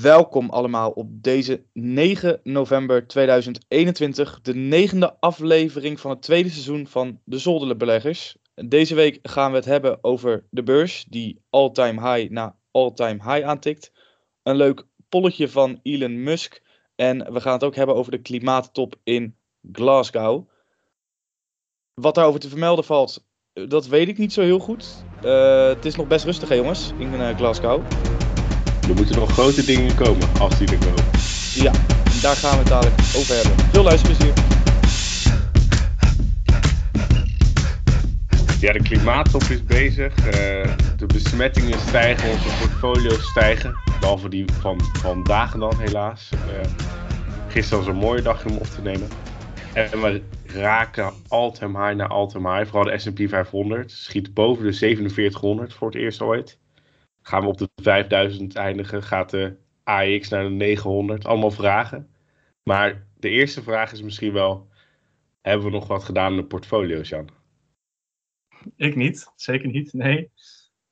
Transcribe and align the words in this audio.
Welkom 0.00 0.50
allemaal 0.50 0.90
op 0.90 1.22
deze 1.22 1.64
9 1.72 2.40
november 2.42 3.06
2021, 3.06 4.40
de 4.40 4.54
negende 4.54 5.20
aflevering 5.20 6.00
van 6.00 6.10
het 6.10 6.22
tweede 6.22 6.48
seizoen 6.48 6.86
van 6.86 7.20
de 7.24 7.38
Zoldele 7.38 7.76
Beleggers. 7.76 8.36
Deze 8.54 8.94
week 8.94 9.18
gaan 9.22 9.50
we 9.50 9.56
het 9.56 9.64
hebben 9.64 10.04
over 10.04 10.46
de 10.50 10.62
beurs, 10.62 11.06
die 11.08 11.42
all-time 11.50 12.12
high 12.12 12.30
na 12.30 12.56
all-time 12.70 13.32
high 13.32 13.46
aantikt. 13.46 13.92
Een 14.42 14.56
leuk 14.56 14.86
polletje 15.08 15.48
van 15.48 15.80
Elon 15.82 16.22
Musk 16.22 16.62
en 16.94 17.32
we 17.32 17.40
gaan 17.40 17.52
het 17.52 17.64
ook 17.64 17.76
hebben 17.76 17.94
over 17.94 18.10
de 18.10 18.22
klimaattop 18.22 18.94
in 19.04 19.36
Glasgow. 19.72 20.48
Wat 21.94 22.14
daarover 22.14 22.40
te 22.40 22.48
vermelden 22.48 22.84
valt, 22.84 23.26
dat 23.52 23.86
weet 23.86 24.08
ik 24.08 24.18
niet 24.18 24.32
zo 24.32 24.40
heel 24.42 24.58
goed. 24.58 25.04
Uh, 25.22 25.66
het 25.66 25.84
is 25.84 25.96
nog 25.96 26.06
best 26.06 26.24
rustig 26.24 26.54
jongens, 26.54 26.90
in 26.98 27.12
uh, 27.12 27.36
Glasgow. 27.36 28.15
Er 28.88 28.94
moeten 28.94 29.16
nog 29.16 29.32
grote 29.32 29.64
dingen 29.64 29.94
komen, 29.94 30.28
als 30.38 30.58
die 30.58 30.68
er 30.68 30.78
komen. 30.78 31.04
Ja, 31.54 31.72
en 32.04 32.20
daar 32.22 32.36
gaan 32.36 32.50
we 32.50 32.58
het 32.58 32.68
dadelijk 32.68 33.00
over 33.16 33.34
hebben. 33.34 33.64
Veel 33.70 33.82
luisterplezier. 33.82 34.32
Ja, 38.60 38.72
de 38.72 38.82
klimaattop 38.82 39.42
is 39.42 39.64
bezig. 39.64 40.16
Uh, 40.18 40.32
de 40.96 41.06
besmettingen 41.06 41.78
stijgen, 41.78 42.30
onze 42.30 42.48
portfolio's 42.60 43.28
stijgen. 43.28 43.76
Behalve 44.00 44.28
die 44.28 44.44
van 44.60 44.80
vandaag 44.98 45.56
dan 45.56 45.74
helaas. 45.78 46.30
Uh, 46.32 46.38
gisteren 47.48 47.84
was 47.84 47.94
een 47.94 48.00
mooie 48.00 48.22
dag 48.22 48.44
om 48.44 48.56
op 48.56 48.66
te 48.66 48.82
nemen. 48.82 49.08
En 49.74 50.02
we 50.02 50.22
raken 50.46 51.12
all-time 51.28 51.84
high 51.84 51.96
naar 51.96 52.08
all-time 52.08 52.56
high. 52.56 52.70
Vooral 52.70 52.92
de 52.92 52.98
S&P 52.98 53.28
500 53.28 53.92
schiet 53.92 54.34
boven 54.34 54.64
de 54.64 54.72
4700 54.72 55.74
voor 55.74 55.88
het 55.88 55.96
eerst 55.96 56.22
ooit. 56.22 56.58
Gaan 57.26 57.42
we 57.42 57.46
op 57.46 57.58
de 57.58 57.70
5000 57.82 58.56
eindigen? 58.56 59.02
Gaat 59.02 59.30
de 59.30 59.56
AX 59.84 60.28
naar 60.28 60.42
de 60.42 60.50
900? 60.50 61.26
Allemaal 61.26 61.50
vragen. 61.50 62.10
Maar 62.62 63.06
de 63.16 63.28
eerste 63.28 63.62
vraag 63.62 63.92
is 63.92 64.02
misschien 64.02 64.32
wel: 64.32 64.68
hebben 65.40 65.66
we 65.66 65.72
nog 65.72 65.86
wat 65.86 66.04
gedaan 66.04 66.30
in 66.30 66.36
de 66.36 66.44
portfolio's, 66.44 67.08
Jan? 67.08 67.28
Ik 68.76 68.96
niet, 68.96 69.32
zeker 69.36 69.68
niet. 69.68 69.92
Nee. 69.92 70.30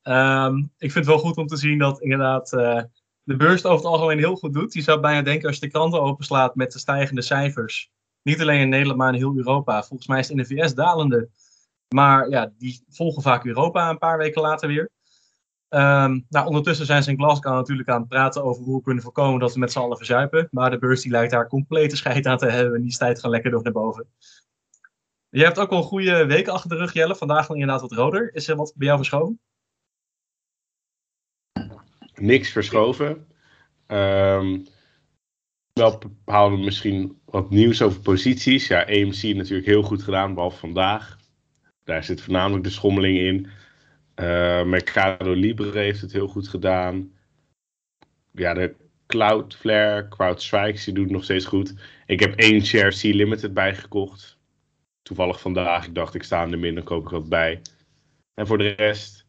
Um, 0.03 0.59
ik 0.79 0.93
vind 0.93 0.95
het 0.95 1.07
wel 1.07 1.19
goed 1.19 1.37
om 1.37 1.47
te 1.47 1.57
zien 1.57 1.79
dat 1.79 2.01
inderdaad 2.01 2.53
uh, 2.53 2.83
de 3.23 3.37
beurs 3.37 3.65
over 3.65 3.77
het 3.77 3.95
algemeen 3.95 4.19
heel 4.19 4.37
goed 4.37 4.55
doet. 4.55 4.75
Je 4.75 4.83
zou 4.83 5.01
bijna 5.01 5.23
denken 5.23 5.47
als 5.47 5.59
je 5.59 5.67
de 5.67 5.73
kranten 5.73 6.03
openslaat 6.03 6.55
met 6.55 6.73
de 6.73 6.79
stijgende 6.79 7.23
cijfers. 7.23 7.91
Niet 8.23 8.41
alleen 8.41 8.61
in 8.61 8.69
Nederland, 8.69 8.99
maar 8.99 9.13
in 9.13 9.19
heel 9.19 9.37
Europa. 9.37 9.83
Volgens 9.83 10.09
mij 10.09 10.19
is 10.19 10.29
het 10.29 10.37
in 10.37 10.43
de 10.43 10.63
VS 10.63 10.75
dalende. 10.75 11.29
Maar 11.95 12.29
ja, 12.29 12.53
die 12.59 12.85
volgen 12.89 13.23
vaak 13.23 13.45
Europa 13.45 13.91
een 13.91 13.99
paar 13.99 14.19
weken 14.19 14.43
later 14.43 14.69
weer. 14.69 14.91
Um, 15.75 16.27
nou, 16.29 16.47
ondertussen 16.47 16.87
zijn 16.87 17.03
ze 17.03 17.11
in 17.11 17.17
Glasgow 17.17 17.55
natuurlijk 17.55 17.89
aan 17.89 18.01
het 18.01 18.09
praten 18.09 18.45
over 18.45 18.63
hoe 18.63 18.77
we 18.77 18.83
kunnen 18.83 19.03
voorkomen 19.03 19.41
dat 19.41 19.53
we 19.53 19.59
met 19.59 19.73
z'n 19.73 19.79
allen 19.79 19.97
verzuipen. 19.97 20.49
Maar 20.51 20.71
de 20.71 20.79
beurs 20.79 21.03
die 21.03 21.11
lijkt 21.11 21.33
daar 21.33 21.49
complete 21.49 21.97
scheid 21.97 22.27
aan 22.27 22.39
te 22.39 22.47
hebben 22.47 22.75
en 22.75 22.83
die 22.83 22.93
stijgt 22.93 23.21
gewoon 23.21 23.35
lekker 23.35 23.51
door 23.51 23.63
naar 23.63 23.73
boven. 23.73 24.07
Je 25.29 25.45
hebt 25.45 25.59
ook 25.59 25.71
wel 25.71 25.79
een 25.79 25.85
goede 25.85 26.27
week 26.27 26.49
achter 26.49 26.71
de 26.71 26.77
rug, 26.77 26.93
Jelle. 26.93 27.17
Vandaag 27.17 27.47
dan 27.47 27.57
inderdaad 27.57 27.81
wat 27.81 27.93
roder. 27.93 28.35
Is 28.35 28.49
er 28.49 28.57
wat 28.57 28.73
bij 28.77 28.87
jou 28.87 28.99
verschoven? 28.99 29.41
Niks 32.15 32.51
verschoven. 32.51 33.27
Um, 33.87 34.67
wel 35.73 36.03
houden 36.25 36.59
we 36.59 36.65
misschien 36.65 37.21
wat 37.25 37.51
nieuws 37.51 37.83
over 37.83 38.01
posities. 38.01 38.67
Ja, 38.67 38.81
AMC 38.81 39.23
natuurlijk 39.23 39.67
heel 39.67 39.83
goed 39.83 40.03
gedaan, 40.03 40.35
behalve 40.35 40.59
vandaag. 40.59 41.19
Daar 41.85 42.05
zit 42.05 42.21
voornamelijk 42.21 42.65
de 42.65 42.71
schommeling 42.71 43.19
in. 43.19 43.49
Uh, 44.21 44.65
Mercado 44.65 45.33
Libre 45.33 45.79
heeft 45.79 46.01
het 46.01 46.13
heel 46.13 46.29
goed 46.29 46.49
gedaan. 46.49 47.13
Ja, 48.31 48.55
de 48.55 48.75
Cloudflare, 49.07 50.09
CrowdStrike, 50.09 50.85
die 50.85 50.95
doet 50.95 51.11
nog 51.11 51.25
steeds 51.25 51.45
goed. 51.45 51.75
Ik 52.07 52.21
heb 52.21 52.35
één 52.35 52.65
share 52.65 52.91
C 52.91 53.03
Limited 53.03 53.55
bijgekocht. 53.55 54.39
Toevallig 55.03 55.41
vandaag. 55.41 55.87
Ik 55.87 55.95
dacht, 55.95 56.15
ik 56.15 56.23
sta 56.23 56.45
in 56.45 56.51
de 56.51 56.57
min, 56.57 56.75
dan 56.75 56.85
koop 56.85 57.05
ik 57.05 57.11
wat 57.11 57.29
bij. 57.29 57.61
En 58.35 58.47
voor 58.47 58.59
de 58.59 58.69
rest... 58.69 59.27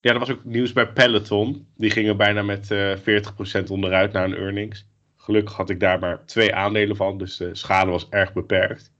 Ja, 0.00 0.12
er 0.12 0.18
was 0.18 0.30
ook 0.30 0.44
nieuws 0.44 0.72
bij 0.72 0.92
Peloton. 0.92 1.68
Die 1.76 1.90
gingen 1.90 2.16
bijna 2.16 2.42
met 2.42 2.70
uh, 2.70 2.92
eh, 2.92 3.24
40% 3.62 3.64
onderuit 3.68 4.12
naar 4.12 4.24
een 4.24 4.36
earnings. 4.36 4.86
Gelukkig 5.16 5.54
had 5.54 5.70
ik 5.70 5.80
daar 5.80 5.98
maar 5.98 6.24
twee 6.24 6.54
aandelen 6.54 6.96
van. 6.96 7.18
Dus 7.18 7.36
de 7.36 7.54
schade 7.54 7.90
was 7.90 8.08
erg 8.08 8.32
beperkt. 8.32 8.92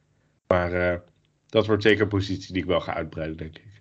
Maar 0.47 0.73
uh, 0.73 0.99
dat 1.47 1.67
wordt 1.67 1.83
zeker 1.83 2.03
een 2.03 2.09
positie 2.09 2.53
die 2.53 2.63
ik 2.63 2.69
wel 2.69 2.81
ga 2.81 2.95
uitbreiden, 2.95 3.37
denk 3.37 3.57
ik. 3.59 3.78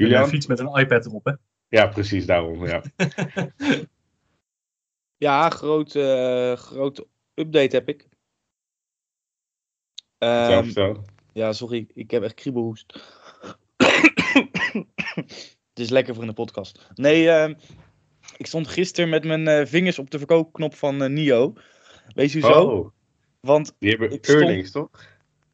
Julian? 0.00 0.22
Een 0.22 0.28
fiets 0.28 0.46
met 0.46 0.58
een 0.58 0.76
iPad 0.76 1.06
erop, 1.06 1.24
hè? 1.24 1.32
Ja, 1.68 1.86
precies 1.86 2.26
daarom, 2.26 2.66
ja. 2.66 2.82
ja, 5.26 5.50
groot, 5.50 5.94
uh, 5.94 6.52
groot 6.52 7.06
update 7.34 7.76
heb 7.76 7.88
ik. 7.88 8.08
Um, 10.18 10.72
ja, 11.32 11.52
sorry, 11.52 11.86
ik 11.94 12.10
heb 12.10 12.22
echt 12.22 12.34
kriebelhoest. 12.34 12.92
Het 15.70 15.78
is 15.78 15.88
lekker 15.88 16.14
voor 16.14 16.22
in 16.22 16.28
de 16.28 16.34
podcast. 16.34 16.88
Nee, 16.94 17.24
uh, 17.24 17.54
ik 18.36 18.46
stond 18.46 18.68
gisteren 18.68 19.10
met 19.10 19.24
mijn 19.24 19.48
uh, 19.48 19.66
vingers 19.66 19.98
op 19.98 20.10
de 20.10 20.18
verkoopknop 20.18 20.74
van 20.74 21.02
uh, 21.02 21.08
NIO. 21.08 21.52
Weet 22.14 22.32
je 22.32 22.40
zo? 22.40 22.62
Oh, 22.62 22.90
Want 23.40 23.76
die 23.78 23.90
hebben 23.90 24.20
earnings, 24.20 24.70
toch? 24.70 24.90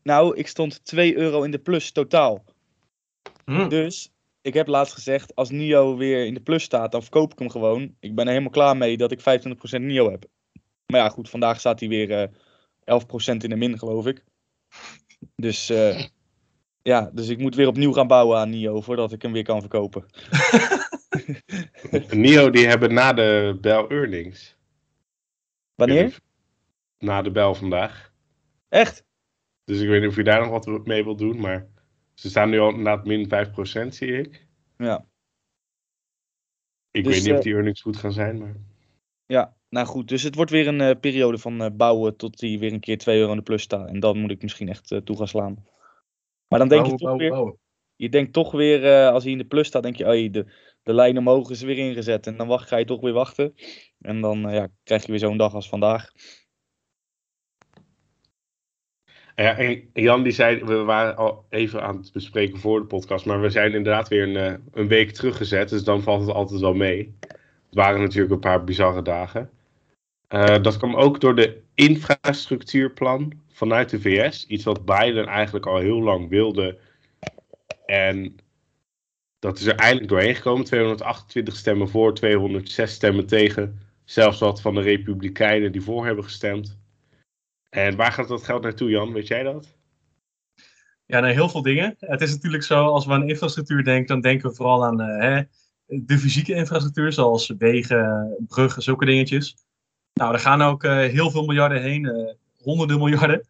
Nou, 0.02 0.36
ik 0.36 0.46
stond 0.46 0.84
2 0.84 1.16
euro 1.16 1.42
in 1.42 1.50
de 1.50 1.58
plus 1.58 1.92
totaal. 1.92 2.44
Hmm. 3.44 3.68
Dus 3.68 4.14
ik 4.46 4.54
heb 4.54 4.66
laatst 4.66 4.94
gezegd, 4.94 5.34
als 5.34 5.50
NIO 5.50 5.96
weer 5.96 6.26
in 6.26 6.34
de 6.34 6.40
plus 6.40 6.62
staat, 6.62 6.92
dan 6.92 7.02
verkoop 7.02 7.32
ik 7.32 7.38
hem 7.38 7.50
gewoon. 7.50 7.94
Ik 8.00 8.14
ben 8.14 8.24
er 8.24 8.30
helemaal 8.30 8.50
klaar 8.50 8.76
mee 8.76 8.96
dat 8.96 9.12
ik 9.12 9.20
25% 9.20 9.22
NIO 9.80 10.10
heb. 10.10 10.24
Maar 10.86 11.00
ja, 11.00 11.08
goed, 11.08 11.30
vandaag 11.30 11.58
staat 11.58 11.80
hij 11.80 11.88
weer 11.88 12.10
uh, 12.10 13.00
11% 13.02 13.36
in 13.36 13.38
de 13.38 13.56
min, 13.56 13.78
geloof 13.78 14.06
ik. 14.06 14.24
Dus 15.36 15.70
uh, 15.70 16.04
ja, 16.92 17.10
dus 17.12 17.28
ik 17.28 17.38
moet 17.38 17.54
weer 17.54 17.66
opnieuw 17.66 17.92
gaan 17.92 18.06
bouwen 18.06 18.38
aan 18.38 18.50
NIO 18.50 18.80
voordat 18.80 19.12
ik 19.12 19.22
hem 19.22 19.32
weer 19.32 19.44
kan 19.44 19.60
verkopen. 19.60 20.06
NIO, 22.10 22.50
die 22.50 22.66
hebben 22.66 22.94
na 22.94 23.12
de 23.12 23.58
bel 23.60 23.90
earnings. 23.90 24.56
Wanneer? 25.74 26.18
Na 26.98 27.22
de 27.22 27.30
bel 27.30 27.54
vandaag. 27.54 28.12
Echt? 28.68 29.04
Dus 29.64 29.80
ik 29.80 29.88
weet 29.88 30.00
niet 30.00 30.10
of 30.10 30.16
je 30.16 30.24
daar 30.24 30.40
nog 30.40 30.66
wat 30.66 30.86
mee 30.86 31.04
wilt 31.04 31.18
doen, 31.18 31.40
maar 31.40 31.68
ze 32.18 32.28
staan 32.28 32.50
nu 32.50 32.58
al 32.58 32.68
inderdaad 32.68 33.04
min 33.04 33.24
5%, 33.24 33.88
zie 33.88 34.18
ik. 34.18 34.46
Ja. 34.76 35.06
Ik 36.90 37.04
dus, 37.04 37.12
weet 37.14 37.22
niet 37.22 37.30
uh, 37.30 37.36
of 37.36 37.42
die 37.42 37.54
earnings 37.54 37.80
goed 37.80 37.96
gaan 37.96 38.12
zijn, 38.12 38.38
maar... 38.38 38.56
Ja, 39.26 39.56
nou 39.68 39.86
goed. 39.86 40.08
Dus 40.08 40.22
het 40.22 40.34
wordt 40.34 40.50
weer 40.50 40.68
een 40.68 40.80
uh, 40.80 40.90
periode 41.00 41.38
van 41.38 41.62
uh, 41.62 41.68
bouwen 41.72 42.16
tot 42.16 42.38
die 42.38 42.58
weer 42.58 42.72
een 42.72 42.80
keer 42.80 42.98
2 42.98 43.18
euro 43.18 43.30
in 43.30 43.36
de 43.36 43.42
plus 43.42 43.62
staat. 43.62 43.88
En 43.88 44.00
dan 44.00 44.18
moet 44.18 44.30
ik 44.30 44.42
misschien 44.42 44.68
echt 44.68 45.00
toe 45.04 45.16
gaan 45.16 45.28
slaan. 45.28 45.66
Maar 46.48 46.58
dan 46.58 46.68
denk 46.68 46.82
bouwen, 46.82 46.90
je 46.90 46.90
toch 46.90 47.00
bouwen, 47.00 47.18
weer... 47.18 47.30
Bouwen. 47.30 47.58
Je 47.96 48.08
denkt 48.08 48.32
toch 48.32 48.52
weer, 48.52 49.08
als 49.08 49.22
hij 49.22 49.32
in 49.32 49.38
de 49.38 49.46
plus 49.46 49.66
staat, 49.66 49.82
denk 49.82 49.96
je, 49.96 50.04
oh, 50.04 50.32
de, 50.32 50.52
de 50.82 50.94
lijn 50.94 51.18
omhoog 51.18 51.50
is 51.50 51.62
weer 51.62 51.78
ingezet. 51.78 52.26
En 52.26 52.36
dan 52.36 52.46
wacht, 52.46 52.68
ga 52.68 52.76
je 52.76 52.84
toch 52.84 53.00
weer 53.00 53.12
wachten. 53.12 53.54
En 53.98 54.20
dan 54.20 54.40
ja, 54.40 54.68
krijg 54.82 55.02
je 55.02 55.10
weer 55.10 55.20
zo'n 55.20 55.36
dag 55.36 55.54
als 55.54 55.68
vandaag. 55.68 56.12
En 59.36 59.90
Jan 59.92 60.22
die 60.22 60.32
zei, 60.32 60.64
we 60.64 60.74
waren 60.74 61.16
al 61.16 61.44
even 61.48 61.82
aan 61.82 61.96
het 61.96 62.12
bespreken 62.12 62.58
voor 62.58 62.80
de 62.80 62.86
podcast, 62.86 63.26
maar 63.26 63.40
we 63.40 63.50
zijn 63.50 63.72
inderdaad 63.72 64.08
weer 64.08 64.22
een, 64.22 64.36
eh, 64.36 64.54
een 64.72 64.88
week 64.88 65.10
teruggezet, 65.10 65.68
dus 65.68 65.84
dan 65.84 66.02
valt 66.02 66.20
het 66.20 66.30
altijd 66.30 66.60
wel 66.60 66.74
mee. 66.74 67.14
Het 67.20 67.74
waren 67.74 68.00
natuurlijk 68.00 68.32
een 68.32 68.40
paar 68.40 68.64
bizarre 68.64 69.02
dagen. 69.02 69.50
Uh, 70.28 70.62
dat 70.62 70.76
kwam 70.76 70.94
ook 70.94 71.20
door 71.20 71.36
de 71.36 71.60
infrastructuurplan 71.74 73.32
vanuit 73.52 73.90
de 73.90 74.00
VS. 74.00 74.46
Iets 74.46 74.64
wat 74.64 74.84
Biden 74.84 75.26
eigenlijk 75.26 75.66
al 75.66 75.78
heel 75.78 76.02
lang 76.02 76.28
wilde. 76.28 76.78
En 77.86 78.36
dat 79.38 79.58
is 79.58 79.66
er 79.66 79.74
eindelijk 79.74 80.08
doorheen 80.08 80.34
gekomen. 80.34 80.64
228 80.64 81.56
stemmen 81.56 81.88
voor, 81.88 82.14
206 82.14 82.92
stemmen 82.92 83.26
tegen. 83.26 83.80
Zelfs 84.04 84.38
wat 84.38 84.60
van 84.60 84.74
de 84.74 84.80
Republikeinen 84.80 85.72
die 85.72 85.82
voor 85.82 86.06
hebben 86.06 86.24
gestemd. 86.24 86.78
En 87.70 87.96
waar 87.96 88.12
gaat 88.12 88.28
dat 88.28 88.44
geld 88.44 88.62
naartoe, 88.62 88.90
Jan? 88.90 89.12
Weet 89.12 89.26
jij 89.26 89.42
dat? 89.42 89.76
Ja, 91.06 91.20
nou, 91.20 91.32
heel 91.32 91.48
veel 91.48 91.62
dingen. 91.62 91.96
Het 91.98 92.20
is 92.20 92.32
natuurlijk 92.32 92.62
zo, 92.62 92.84
als 92.84 93.06
we 93.06 93.12
aan 93.12 93.28
infrastructuur 93.28 93.84
denken, 93.84 94.06
dan 94.06 94.20
denken 94.20 94.48
we 94.48 94.56
vooral 94.56 94.84
aan 94.84 95.00
uh, 95.00 95.20
hè, 95.20 95.42
de 95.86 96.18
fysieke 96.18 96.54
infrastructuur, 96.54 97.12
zoals 97.12 97.54
wegen, 97.58 98.34
bruggen, 98.48 98.82
zulke 98.82 99.04
dingetjes. 99.04 99.56
Nou, 100.12 100.32
er 100.32 100.40
gaan 100.40 100.62
ook 100.62 100.84
uh, 100.84 100.96
heel 100.96 101.30
veel 101.30 101.44
miljarden 101.44 101.82
heen, 101.82 102.04
uh, 102.04 102.32
honderden 102.62 102.98
miljarden. 102.98 103.46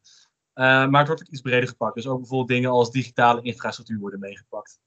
maar 0.55 0.99
het 0.99 1.07
wordt 1.07 1.23
ook 1.23 1.33
iets 1.33 1.41
breder 1.41 1.69
gepakt. 1.69 1.95
Dus 1.95 2.07
ook 2.07 2.19
bijvoorbeeld 2.19 2.49
dingen 2.49 2.71
als 2.71 2.91
digitale 2.91 3.43
infrastructuur 3.43 3.99
worden 3.99 4.21
meegepakt. 4.21 4.79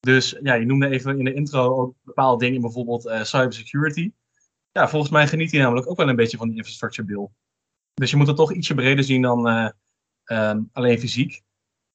Dus 0.00 0.36
ja, 0.42 0.54
je 0.54 0.66
noemde 0.66 0.88
even 0.88 1.18
in 1.18 1.24
de 1.24 1.34
intro 1.34 1.76
ook 1.76 1.94
bepaalde 2.02 2.44
dingen, 2.44 2.60
bijvoorbeeld 2.60 3.10
cybersecurity. 3.22 4.12
Ja, 4.72 4.88
volgens 4.88 5.10
mij 5.12 5.28
geniet 5.28 5.50
hij 5.50 5.60
namelijk 5.60 5.90
ook 5.90 5.96
wel 5.96 6.08
een 6.08 6.16
beetje 6.16 6.36
van 6.36 6.48
die 6.48 6.56
infrastructure 6.56 7.06
bill. 7.06 7.28
Dus 8.00 8.10
je 8.10 8.16
moet 8.16 8.26
het 8.26 8.36
toch 8.36 8.52
ietsje 8.52 8.74
breder 8.74 9.04
zien 9.04 9.22
dan 9.22 9.48
uh, 9.48 9.68
um, 10.24 10.70
alleen 10.72 10.98
fysiek. 10.98 11.42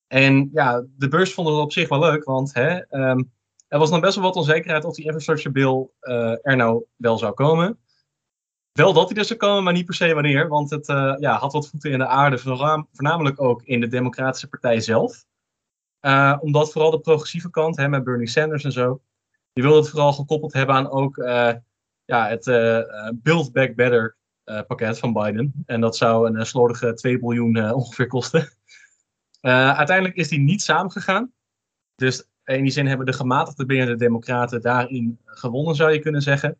En 0.07 0.49
ja, 0.53 0.85
de 0.97 1.07
beurs 1.07 1.33
vond 1.33 1.47
het 1.47 1.57
op 1.57 1.71
zich 1.71 1.89
wel 1.89 1.99
leuk, 1.99 2.23
want 2.23 2.53
hè, 2.53 2.93
um, 3.09 3.31
er 3.67 3.79
was 3.79 3.89
dan 3.89 4.01
best 4.01 4.15
wel 4.15 4.23
wat 4.23 4.35
onzekerheid 4.35 4.85
of 4.85 4.95
die 4.95 5.05
infrastructure 5.05 5.51
bill 5.51 5.89
uh, 6.01 6.45
er 6.45 6.55
nou 6.55 6.85
wel 6.95 7.17
zou 7.17 7.33
komen. 7.33 7.79
wel 8.71 8.93
dat 8.93 9.09
hij 9.09 9.17
er 9.17 9.25
zou 9.25 9.39
komen, 9.39 9.63
maar 9.63 9.73
niet 9.73 9.85
per 9.85 9.93
se 9.93 10.13
wanneer. 10.13 10.47
Want 10.47 10.69
het 10.69 10.89
uh, 10.89 11.15
ja, 11.19 11.37
had 11.37 11.53
wat 11.53 11.67
voeten 11.69 11.91
in 11.91 11.99
de 11.99 12.07
aarde, 12.07 12.37
voornamelijk 12.91 13.41
ook 13.41 13.63
in 13.63 13.79
de 13.79 13.87
Democratische 13.87 14.47
Partij 14.47 14.79
zelf. 14.79 15.25
Uh, 16.01 16.37
omdat 16.39 16.71
vooral 16.71 16.91
de 16.91 16.99
progressieve 16.99 17.49
kant, 17.49 17.77
hè, 17.77 17.89
met 17.89 18.03
Bernie 18.03 18.29
Sanders 18.29 18.63
en 18.63 18.71
zo, 18.71 19.01
die 19.53 19.63
wilde 19.63 19.79
het 19.79 19.89
vooral 19.89 20.13
gekoppeld 20.13 20.53
hebben 20.53 20.75
aan 20.75 20.89
ook 20.89 21.17
uh, 21.17 21.53
ja, 22.05 22.27
het 22.27 22.45
Build 23.23 23.51
Back 23.51 23.75
Better 23.75 24.17
pakket 24.67 24.99
van 24.99 25.13
Biden. 25.13 25.63
En 25.65 25.81
dat 25.81 25.97
zou 25.97 26.27
een 26.27 26.45
slordige 26.45 26.93
2 26.93 27.19
biljoen 27.19 27.73
ongeveer 27.73 28.07
kosten. 28.07 28.49
uiteindelijk 29.41 30.15
is 30.15 30.27
die 30.27 30.39
niet 30.39 30.61
samengegaan. 30.61 31.33
Dus 31.95 32.27
in 32.45 32.61
die 32.63 32.71
zin 32.71 32.87
hebben 32.87 33.05
de 33.05 33.13
gematigden 33.13 33.67
binnen 33.67 33.87
de 33.87 33.95
Democraten 33.95 34.61
daarin 34.61 35.19
gewonnen, 35.25 35.75
zou 35.75 35.91
je 35.91 35.99
kunnen 35.99 36.21
zeggen. 36.21 36.57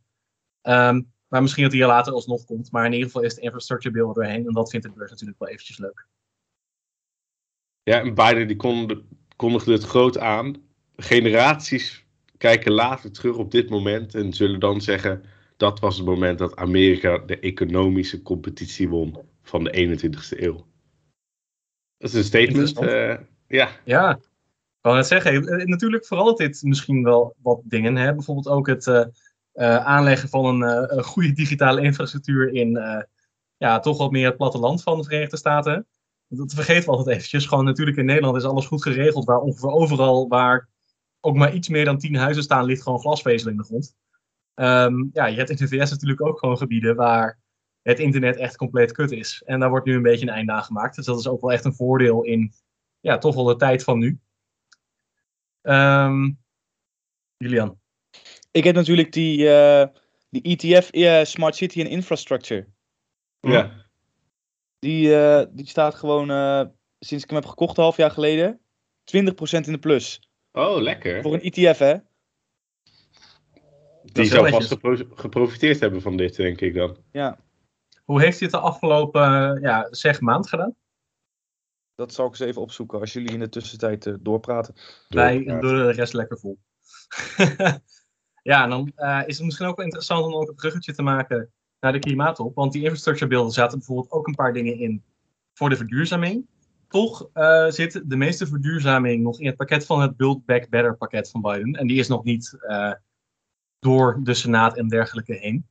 Um, 0.62 1.14
maar 1.28 1.42
misschien 1.42 1.64
dat 1.64 1.72
die 1.72 1.82
er 1.82 1.88
later 1.88 2.14
alsnog 2.14 2.46
komt. 2.46 2.72
Maar 2.72 2.86
in 2.86 2.92
ieder 2.92 3.08
geval 3.08 3.22
is 3.22 3.36
de 3.36 3.42
infrastructure 3.42 3.94
bill 3.94 4.14
doorheen. 4.14 4.48
En 4.48 4.54
dat 4.54 4.70
vindt 4.70 4.86
de 4.86 4.92
beurs 4.92 5.12
natuurlijk 5.12 5.40
wel 5.40 5.50
eventjes 5.50 5.78
leuk. 5.78 6.08
Ja, 7.84 8.00
en 8.00 8.14
Biden 8.14 8.48
die 8.48 8.58
kondigde 9.36 9.72
het 9.72 9.84
groot 9.84 10.18
aan. 10.18 10.56
Generaties 10.96 12.06
kijken 12.38 12.72
later 12.72 13.12
terug 13.12 13.38
op 13.38 13.52
dit 13.52 13.70
moment 13.70 14.16
en 14.16 14.34
zullen 14.34 14.60
dan 14.60 14.82
zeggen... 14.82 15.24
dat 15.57 15.80
was 15.80 15.98
het 15.98 16.06
moment 16.06 16.38
dat 16.38 16.56
Amerika 16.56 17.18
de 17.18 17.40
economische 17.40 18.22
competitie 18.22 18.90
won 18.90 19.18
van 19.42 19.63
de 19.63 19.98
21ste 20.00 20.40
eeuw. 20.42 20.66
Dat 21.98 22.10
is 22.10 22.13
een 22.13 22.24
statement. 22.24 22.81
Uh, 22.81 23.16
ja. 23.48 23.69
ja, 23.84 24.16
ik 24.16 24.81
wou 24.81 24.96
net 24.96 25.07
zeggen. 25.07 25.48
Eh, 25.48 25.66
natuurlijk 25.66 26.06
verandert 26.06 26.38
dit 26.38 26.63
misschien 26.63 27.04
wel 27.04 27.36
wat 27.42 27.62
dingen. 27.63 27.96
Hè? 27.96 28.13
Bijvoorbeeld 28.13 28.48
ook 28.48 28.68
het... 28.68 28.86
Uh, 28.86 29.06
uh, 29.54 29.86
aanleggen 29.86 30.30
van 30.30 30.62
een, 30.62 31.04
goede 31.04 31.31
digitale 31.31 31.81
infrastructuur 31.81 32.54
in 32.54 32.80
ja, 33.58 33.80
toch 33.80 33.98
wat 33.98 34.12
meer 34.12 34.25
het 34.25 34.38
platteland 34.38 34.84
van 34.84 34.98
de 34.98 35.04
Verenigde 35.04 35.38
Staten. 35.38 35.88
Dat 36.28 36.54
vergeten 36.54 36.84
we 36.84 36.96
altijd 36.96 37.16
eventjes. 37.16 37.46
Gewoon 37.46 37.66
natuurlijk 37.66 37.98
in 37.98 38.06
Nederland 38.06 38.38
is 38.38 38.44
alles 38.44 38.66
goed 38.66 38.81
geregeld, 38.81 39.25
waar 39.25 39.40
ongeveer 39.40 39.69
overal 39.69 40.28
waar 40.28 40.69
ook 41.22 41.36
maar 41.36 41.54
iets 41.54 41.69
meer 41.69 41.86
dan 41.86 41.98
tien 41.98 42.16
huizen 42.16 42.44
staan, 42.44 42.66
ligt 42.66 42.81
gewoon 42.81 43.00
glasvezel 43.00 43.50
in 43.50 43.58
de 43.58 43.63
grond. 43.63 43.96
Um, 44.56 45.10
ja, 45.13 45.25
je 45.25 45.38
hebt 45.38 45.50
in 45.50 45.56
de 45.56 45.68
VS 45.68 45.92
natuurlijk 45.92 46.22
ook 46.22 46.40
gewoon 46.40 46.57
gebieden 46.57 46.96
waar 46.96 47.40
het 47.81 48.00
internet 48.00 48.38
echt 48.38 48.57
compleet 48.57 48.92
kut 48.92 49.12
is. 49.12 49.42
En 49.46 49.60
daar 49.60 49.69
wordt 49.69 49.86
nu 49.86 49.96
een 49.96 50.02
beetje 50.02 50.28
een 50.28 50.34
einde 50.34 50.52
aan 50.52 50.63
gemaakt. 50.63 50.96
Dus 50.96 51.06
dat 51.06 51.19
is 51.19 51.28
ook 51.28 51.42
wel 51.42 51.52
echt 51.52 51.66
een 51.66 51.74
voordeel 51.74 52.24
in 52.24 52.54
ja, 53.00 53.18
toch 53.18 53.36
wel 53.36 53.44
de 53.44 53.56
tijd 53.56 53.84
van 53.84 54.00
nu. 54.00 54.19
Um, 55.62 56.40
Julian. 57.38 57.80
Ik 58.52 58.63
heb 58.63 58.75
natuurlijk 58.75 59.12
die, 59.12 59.40
uh, 59.40 59.86
die 60.30 60.42
ETF 60.42 60.94
uh, 60.94 61.24
Smart 61.24 61.56
City 61.56 61.80
en 61.80 61.90
Infrastructure. 61.90 62.68
Ja. 63.40 63.72
Die, 64.80 65.08
uh, 65.08 65.44
die 65.51 65.68
staat 65.68 65.96
gewoon 65.96 66.28
sinds 67.00 67.24
ik 67.24 67.30
hem 67.30 67.40
heb 67.40 67.50
gekocht 67.50 67.78
een 67.78 67.84
half 67.84 67.98
jaar 67.98 68.12
geleden 68.12 68.60
20% 68.60 68.62
in 69.06 69.72
de 69.72 69.80
plus. 69.80 70.30
Oh, 70.51 70.81
lekker. 70.81 71.22
Voor 71.22 71.34
een 71.34 71.42
ETF, 71.42 71.78
hè? 71.78 71.96
Die 74.12 74.25
zou 74.25 74.50
vast 74.50 74.68
gepro 74.68 74.98
geprofiteerd 75.16 75.80
hebben 75.80 76.02
van 76.02 76.18
dit, 76.18 76.36
denk 76.36 76.62
ik 76.62 76.74
dan. 76.74 76.98
Ja. 77.12 77.40
Hoe 78.04 78.22
heeft 78.22 78.40
hij 78.40 78.48
het 78.52 78.62
de 78.62 78.68
afgelopen, 78.68 79.60
ja, 79.62 79.88
zeg, 79.90 80.22
maand 80.22 80.50
gedaan? 80.50 80.75
Dat 81.96 82.13
zal 82.13 82.25
ik 82.25 82.31
eens 82.31 82.40
even 82.40 82.62
opzoeken 82.62 83.00
als 83.00 83.13
jullie 83.13 83.31
in 83.31 83.40
de 83.40 83.50
tussentijd 83.50 84.18
doorpraten. 84.19 84.75
Wij 85.07 85.44
doen 85.44 85.60
de 85.60 85.92
rest 85.92 86.13
lekker 86.13 86.38
vol. 86.38 86.57
Ja, 88.46 88.63
en 88.63 88.69
dan 88.69 88.92
uh, 88.98 89.22
is 89.25 89.38
het 89.38 89.46
misschien 89.46 89.68
ook 89.68 89.75
wel 89.75 89.86
interessant 89.86 90.25
om 90.25 90.34
ook 90.34 90.48
een 90.48 90.56
bruggetje 90.56 90.94
te 90.94 91.01
maken 91.01 91.51
naar 91.80 91.92
de 91.92 92.00
klimaatop. 92.00 92.56
Want 92.56 92.72
die 92.72 92.81
infrastructure 92.81 93.28
beelden 93.28 93.51
zaten 93.51 93.78
bijvoorbeeld 93.78 94.12
ook 94.12 94.28
een 94.28 94.36
paar 94.36 94.54
dingen 94.54 94.80
in 94.80 95.04
voor 95.54 95.69
de 95.69 95.75
verduurzaming. 95.75 96.48
Toch 96.88 97.30
uh, 97.34 97.69
zit 97.69 98.01
de 98.06 98.16
meeste 98.16 98.48
verduurzaming 98.48 99.24
nog 99.24 99.40
in 99.40 99.46
het 99.46 99.56
pakket 99.56 99.86
van 99.86 100.01
het 100.01 100.18
Build 100.18 100.46
Back 100.46 100.69
Better 100.69 100.98
pakket 100.98 101.30
van 101.30 101.42
Biden. 101.42 101.74
En 101.74 101.88
die 101.88 102.00
is 102.00 102.08
nog 102.08 102.24
niet 102.24 102.58
uh, 102.68 102.94
door 103.80 104.19
de 104.24 104.33
Senaat 104.33 104.77
en 104.77 104.88
dergelijke 104.88 105.33
heen. 105.33 105.68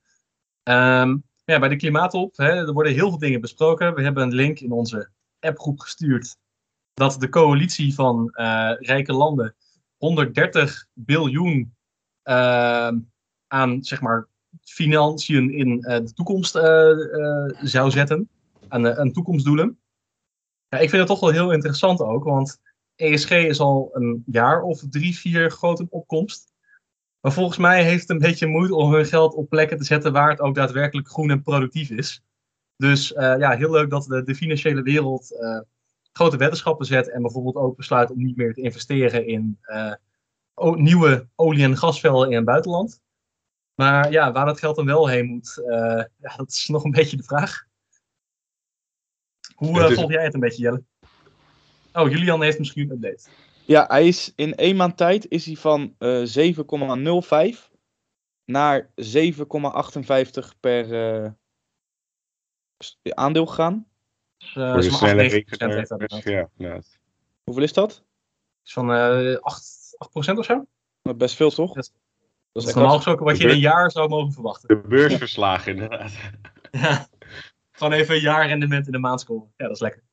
Um, 0.69 1.25
ja, 1.45 1.59
bij 1.59 1.69
de 1.69 1.77
klimaatop, 1.77 2.37
hè, 2.37 2.67
er 2.67 2.73
worden 2.73 2.93
heel 2.93 3.09
veel 3.09 3.19
dingen 3.19 3.41
besproken. 3.41 3.95
We 3.95 4.03
hebben 4.03 4.23
een 4.23 4.35
link 4.35 4.61
in 4.61 4.73
onze 4.73 5.11
appgroep 5.41 5.81
gestuurd 5.81 6.37
dat 6.95 7.21
de 7.21 7.29
coalitie 7.29 7.95
van 7.95 8.31
rijke 8.79 9.13
landen 9.13 9.55
130 9.97 10.87
biljoen 10.93 11.75
Ehm, 12.25 12.99
aan 13.47 13.85
zeg 13.85 14.01
maar, 14.01 14.29
financiën 14.61 15.51
in 15.51 15.83
eh, 15.83 15.99
de 15.99 16.13
toekomst 16.13 16.55
eh, 16.55 16.91
eh, 16.91 17.55
zou 17.61 17.91
zetten. 17.91 18.29
Aan, 18.69 18.97
aan 18.97 19.13
toekomstdoelen. 19.13 19.79
Ja, 20.69 20.79
ik 20.79 20.89
vind 20.91 21.01
het 21.03 21.07
toch 21.07 21.21
wel 21.21 21.31
heel 21.31 21.53
interessant 21.53 22.01
ook, 22.01 22.25
want 22.25 22.61
ESG 22.95 23.31
is 23.31 23.61
al 23.61 23.91
een 23.93 24.23
jaar 24.27 24.63
of 24.63 24.83
drie, 24.91 25.17
vier 25.17 25.51
grote 25.51 25.87
opkomst. 25.91 26.53
Maar 27.25 27.33
volgens 27.33 27.59
mij 27.59 27.85
heeft 27.85 28.01
het 28.01 28.11
een 28.11 28.19
beetje 28.19 28.47
moeite 28.47 28.75
om 28.75 28.93
hun 28.93 29.07
geld 29.07 29.35
op 29.35 29.49
plekken 29.49 29.79
te 29.79 29.85
zetten 29.85 30.13
waar 30.13 30.31
het 30.31 30.41
ook 30.41 30.55
daadwerkelijk 30.55 31.09
groen 31.09 31.31
en 31.31 31.43
productief 31.43 31.91
is. 31.91 32.23
Dus 32.77 33.09
ja, 33.09 33.57
heel 33.57 33.71
leuk 33.71 33.91
dat 33.91 34.05
de, 34.05 34.23
de 34.23 34.35
financiële 34.35 34.83
wereld 34.83 35.37
grote 36.13 36.37
weddenschappen 36.37 36.87
zet 36.87 37.11
en 37.11 37.23
bijvoorbeeld 37.23 37.57
ook 37.57 37.77
besluit 37.77 38.11
om 38.11 38.23
niet 38.23 38.37
meer 38.37 38.55
te 38.55 38.61
investeren 38.61 39.27
in 39.27 39.59
nieuwe 40.75 41.29
olie- 41.35 41.65
en 41.65 41.77
gasvelden 41.77 42.31
in 42.31 42.37
het 42.37 42.45
buitenland. 42.45 43.03
Maar 43.75 44.11
ja, 44.11 44.33
waar 44.33 44.47
dat 44.47 44.59
geld 44.59 44.77
dan 44.77 44.87
wel 44.87 45.09
heen 45.09 45.27
moet, 45.27 45.63
ja, 46.19 46.37
dat 46.37 46.49
is 46.49 46.69
nog 46.69 46.85
een 46.85 46.91
beetje 46.91 47.17
de 47.17 47.23
vraag. 47.23 47.65
Hoe 49.55 49.95
volg 49.95 50.11
jij 50.11 50.25
het 50.25 50.35
een 50.35 50.41
beetje, 50.41 50.63
Jelle? 50.63 50.83
Oh, 51.93 52.11
Julian 52.11 52.43
heeft 52.43 52.59
misschien 52.59 52.91
een 52.91 52.97
update. 52.97 53.29
Ja, 53.67 53.85
hij 53.89 54.07
is 54.07 54.33
in 54.37 54.55
één 54.55 54.77
maand 54.77 54.97
tijd 54.97 55.29
is 55.29 55.47
hij 55.47 55.57
van 55.57 55.95
uh, 55.99 56.27
7,05 57.55 57.73
naar 58.45 58.91
7,58 59.03 60.61
per 60.61 61.37
aandeel 63.03 63.47
gegaan. 63.47 63.87
Dus, 64.39 64.53
Voor 64.53 64.75
de 64.75 64.91
snelle 64.91 65.45
ja, 66.57 66.81
Hoeveel 67.45 67.63
is 67.63 67.73
dat? 67.73 68.05
Is 68.65 68.73
van 68.73 68.91
8, 69.41 69.97
8% 70.35 70.39
of 70.39 70.45
zo? 70.45 70.65
Best 71.03 71.37
veel, 71.37 71.51
toch? 71.51 71.75
Dat, 71.75 71.93
dat 72.53 72.67
is 72.67 72.75
normaal 72.75 72.97
gesproken 72.97 73.25
wat 73.25 73.37
je 73.37 73.45
in 73.45 73.51
een 73.51 73.59
jaar 73.59 73.91
zou 73.91 74.09
mogen 74.09 74.33
verwachten. 74.33 74.69
De 74.69 74.89
beursverslagen, 74.89 75.73
inderdaad. 75.73 76.13
ja. 76.71 77.09
Gewoon 77.71 77.93
even 77.93 78.15
een 78.15 78.21
jaar 78.21 78.47
rendement 78.47 78.87
in 78.87 78.93
de 78.93 78.99
maand 78.99 79.21
scoren. 79.21 79.53
Ja, 79.57 79.67
dat 79.67 79.75
is 79.75 79.81
lekker. 79.81 80.04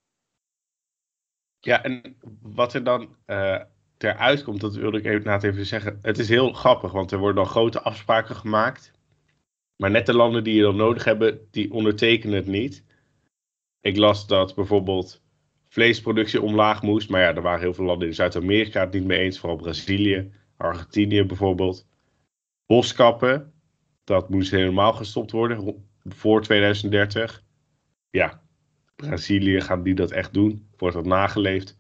Ja, 1.61 1.83
en 1.83 2.17
wat 2.41 2.73
er 2.73 2.83
dan 2.83 3.15
uh, 3.27 3.61
ter 3.97 4.15
uitkomt, 4.15 4.61
dat 4.61 4.75
wilde 4.75 4.97
ik 4.97 5.05
even, 5.05 5.43
even 5.43 5.65
zeggen. 5.65 5.99
Het 6.01 6.19
is 6.19 6.29
heel 6.29 6.53
grappig, 6.53 6.91
want 6.91 7.11
er 7.11 7.17
worden 7.17 7.43
dan 7.43 7.51
grote 7.51 7.81
afspraken 7.81 8.35
gemaakt. 8.35 8.91
Maar 9.75 9.91
net 9.91 10.05
de 10.05 10.13
landen 10.13 10.43
die 10.43 10.55
je 10.55 10.61
dan 10.61 10.75
nodig 10.75 11.03
hebben, 11.03 11.47
die 11.51 11.71
ondertekenen 11.71 12.35
het 12.35 12.47
niet. 12.47 12.83
Ik 13.79 13.97
las 13.97 14.27
dat 14.27 14.55
bijvoorbeeld 14.55 15.21
vleesproductie 15.67 16.41
omlaag 16.41 16.81
moest. 16.81 17.09
Maar 17.09 17.21
ja, 17.21 17.35
er 17.35 17.41
waren 17.41 17.59
heel 17.59 17.73
veel 17.73 17.85
landen 17.85 18.07
in 18.07 18.13
Zuid-Amerika 18.13 18.79
het 18.79 18.93
niet 18.93 19.05
mee 19.05 19.19
eens. 19.19 19.39
Vooral 19.39 19.57
Brazilië, 19.57 20.31
Argentinië 20.57 21.23
bijvoorbeeld. 21.23 21.87
Boskappen, 22.65 23.53
dat 24.03 24.29
moest 24.29 24.51
helemaal 24.51 24.93
gestopt 24.93 25.31
worden 25.31 25.87
voor 26.03 26.41
2030. 26.41 27.43
Ja, 28.09 28.40
Brazilië 29.07 29.61
gaan 29.61 29.83
die 29.83 29.95
dat 29.95 30.11
echt 30.11 30.33
doen. 30.33 30.69
Wordt 30.77 30.95
dat 30.95 31.05
nageleefd. 31.05 31.79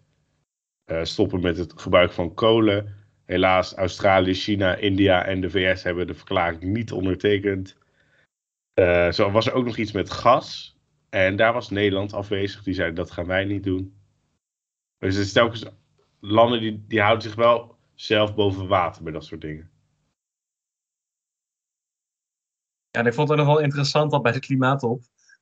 Uh, 0.85 1.03
stoppen 1.03 1.41
met 1.41 1.57
het 1.57 1.73
gebruik 1.81 2.11
van 2.11 2.33
kolen. 2.33 2.95
Helaas, 3.25 3.73
Australië, 3.73 4.33
China, 4.33 4.75
India 4.75 5.25
en 5.25 5.41
de 5.41 5.49
VS 5.49 5.83
hebben 5.83 6.07
de 6.07 6.13
verklaring 6.13 6.63
niet 6.63 6.91
ondertekend. 6.91 7.77
Uh, 8.79 9.11
zo 9.11 9.31
was 9.31 9.47
er 9.47 9.53
ook 9.53 9.65
nog 9.65 9.77
iets 9.77 9.91
met 9.91 10.09
gas. 10.09 10.77
En 11.09 11.35
daar 11.35 11.53
was 11.53 11.69
Nederland 11.69 12.13
afwezig. 12.13 12.63
Die 12.63 12.73
zei 12.73 12.93
dat 12.93 13.11
gaan 13.11 13.25
wij 13.25 13.45
niet 13.45 13.63
doen. 13.63 13.95
Dus 14.97 15.15
er 15.15 15.23
zijn 15.23 15.33
telkens 15.33 15.65
landen 16.19 16.59
die, 16.59 16.85
die 16.87 17.01
houden 17.01 17.23
zich 17.23 17.35
wel 17.35 17.77
zelf 17.93 18.35
boven 18.35 18.67
water 18.67 19.03
bij 19.03 19.11
dat 19.11 19.25
soort 19.25 19.41
dingen. 19.41 19.71
Ja, 22.89 22.99
en 22.99 23.05
ik 23.05 23.13
vond 23.13 23.29
het 23.29 23.37
nog 23.37 23.47
wel 23.47 23.59
interessant 23.59 24.11
dat 24.11 24.21
bij 24.21 24.31
de 24.31 24.39
klimaatop. 24.39 25.01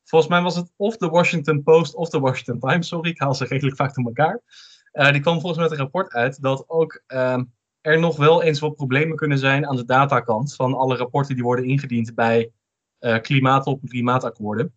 Volgens 0.10 0.32
mij 0.32 0.42
was 0.42 0.56
het 0.56 0.72
of 0.76 0.98
de 0.98 1.10
Washington 1.10 1.64
Post 1.64 1.96
of 1.96 2.10
de 2.10 2.20
Washington 2.20 2.60
Times. 2.70 2.88
Sorry, 2.88 3.10
ik 3.10 3.20
haal 3.20 3.36
ze 3.36 3.46
redelijk 3.46 3.76
vaak 3.76 3.96
door 3.96 4.06
elkaar. 4.06 4.42
Uh, 4.94 5.12
die 5.12 5.22
kwam 5.22 5.40
volgens 5.40 5.56
mij 5.58 5.70
met 5.70 5.72
een 5.72 5.84
rapport 5.84 6.14
uit 6.14 6.42
dat 6.42 6.64
ook 6.68 7.02
uh, 7.08 7.42
er 7.82 8.00
nog 8.00 8.18
wel 8.18 8.44
eens 8.44 8.60
wat 8.60 8.76
problemen 8.76 9.18
kunnen 9.18 9.38
zijn 9.38 9.68
aan 9.68 9.76
de 9.76 9.86
datakant 9.86 10.56
van 10.56 10.74
alle 10.74 10.96
rapporten 10.96 11.36
die 11.36 11.44
worden 11.44 11.66
ingediend 11.66 12.16
bij 12.16 12.52
uh, 13.00 13.20
klimaatop 13.20 13.82
en 13.82 13.88
klimaatakkoorden. 13.88 14.74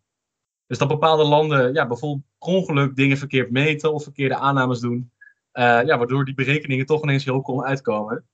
Dus 0.67 0.79
dat 0.79 0.89
bepaalde 0.89 1.25
landen 1.25 1.75
ja, 1.75 1.87
bijvoorbeeld 1.87 2.23
per 2.39 2.49
ongeluk 2.49 2.97
dingen 2.97 3.17
verkeerd 3.17 3.51
meten 3.51 3.93
of 3.93 4.03
verkeerde 4.03 4.37
aannames 4.37 4.81
doen. 4.81 5.11
Uh, 5.53 5.63
ja, 5.63 5.99
waardoor 5.99 6.25
die 6.25 6.35
berekeningen 6.35 6.87
toch 6.87 7.03
ineens 7.03 7.25
heel 7.25 7.43
kon 7.43 7.65
uitkomen. 7.65 8.25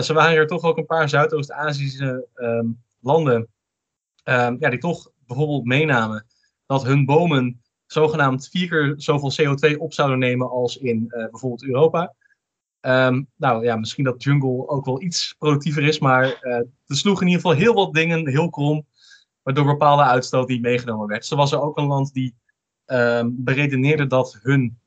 Zo 0.00 0.14
waren 0.14 0.36
er 0.36 0.46
toch 0.46 0.62
ook 0.62 0.78
een 0.78 0.86
paar 0.86 1.08
Zuidoost-Aziëse 1.08 2.26
um, 2.34 2.82
landen 3.00 3.48
um, 4.24 4.56
ja, 4.58 4.70
die 4.70 4.78
toch 4.78 5.12
bijvoorbeeld 5.26 5.64
meenamen 5.64 6.26
dat 6.66 6.84
hun 6.84 7.04
bomen 7.04 7.62
zogenaamd 7.86 8.48
vier 8.48 8.68
keer 8.68 8.94
zoveel 8.96 9.32
CO2 9.32 9.78
op 9.78 9.92
zouden 9.92 10.18
nemen 10.18 10.50
als 10.50 10.76
in 10.76 11.04
eh, 11.08 11.30
bijvoorbeeld 11.30 11.64
Europa. 11.64 12.14
Ehm, 12.80 13.22
nou 13.36 13.64
ja, 13.64 13.76
misschien 13.76 14.04
dat 14.04 14.22
jungle 14.22 14.68
ook 14.68 14.84
wel 14.84 15.02
iets 15.02 15.34
productiever 15.38 15.82
is, 15.82 15.98
maar 15.98 16.24
uh, 16.24 16.52
er 16.54 16.96
sloegen 16.96 17.26
in 17.26 17.32
ieder 17.32 17.42
geval 17.46 17.62
heel 17.62 17.74
wat 17.74 17.94
dingen 17.94 18.28
heel 18.28 18.50
krom, 18.50 18.86
waardoor 19.42 19.64
bepaalde 19.64 20.02
uitstoot 20.02 20.48
niet 20.48 20.62
meegenomen 20.62 21.06
werd. 21.06 21.26
Zo 21.26 21.36
was 21.36 21.52
er 21.52 21.60
ook 21.60 21.78
een 21.78 21.86
land 21.86 22.12
die 22.12 22.34
um, 22.86 23.34
beredeneerde 23.38 24.06
dat 24.06 24.38
hun 24.42 24.78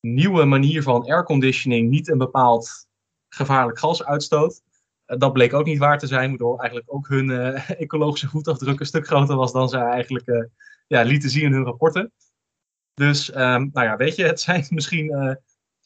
nieuwe 0.00 0.44
manier 0.44 0.82
van 0.82 1.10
airconditioning 1.10 1.90
niet 1.90 2.08
een 2.08 2.18
bepaald 2.18 2.86
gevaarlijk 3.28 3.78
gas 3.78 4.04
uitstoot. 4.04 4.62
Uh, 5.06 5.18
dat 5.18 5.32
bleek 5.32 5.52
ook 5.52 5.64
niet 5.64 5.78
waar 5.78 5.98
te 5.98 6.06
zijn, 6.06 6.28
waardoor 6.28 6.58
eigenlijk 6.58 6.94
ook 6.94 7.08
hun 7.08 7.28
uh, 7.28 7.70
ecologische 7.80 8.28
voetafdruk 8.28 8.80
een 8.80 8.86
stuk 8.86 9.06
groter 9.06 9.36
was 9.36 9.52
dan 9.52 9.68
ze 9.68 9.78
eigenlijk 9.78 10.26
uh, 10.26 10.44
ja, 10.86 11.02
lieten 11.02 11.30
zien 11.30 11.44
in 11.44 11.52
hun 11.52 11.64
rapporten. 11.64 12.12
Dus, 12.94 13.28
um, 13.28 13.70
nou 13.72 13.86
ja, 13.86 13.96
weet 13.96 14.16
je, 14.16 14.24
het 14.24 14.40
zijn 14.46 14.66
misschien 14.68 15.38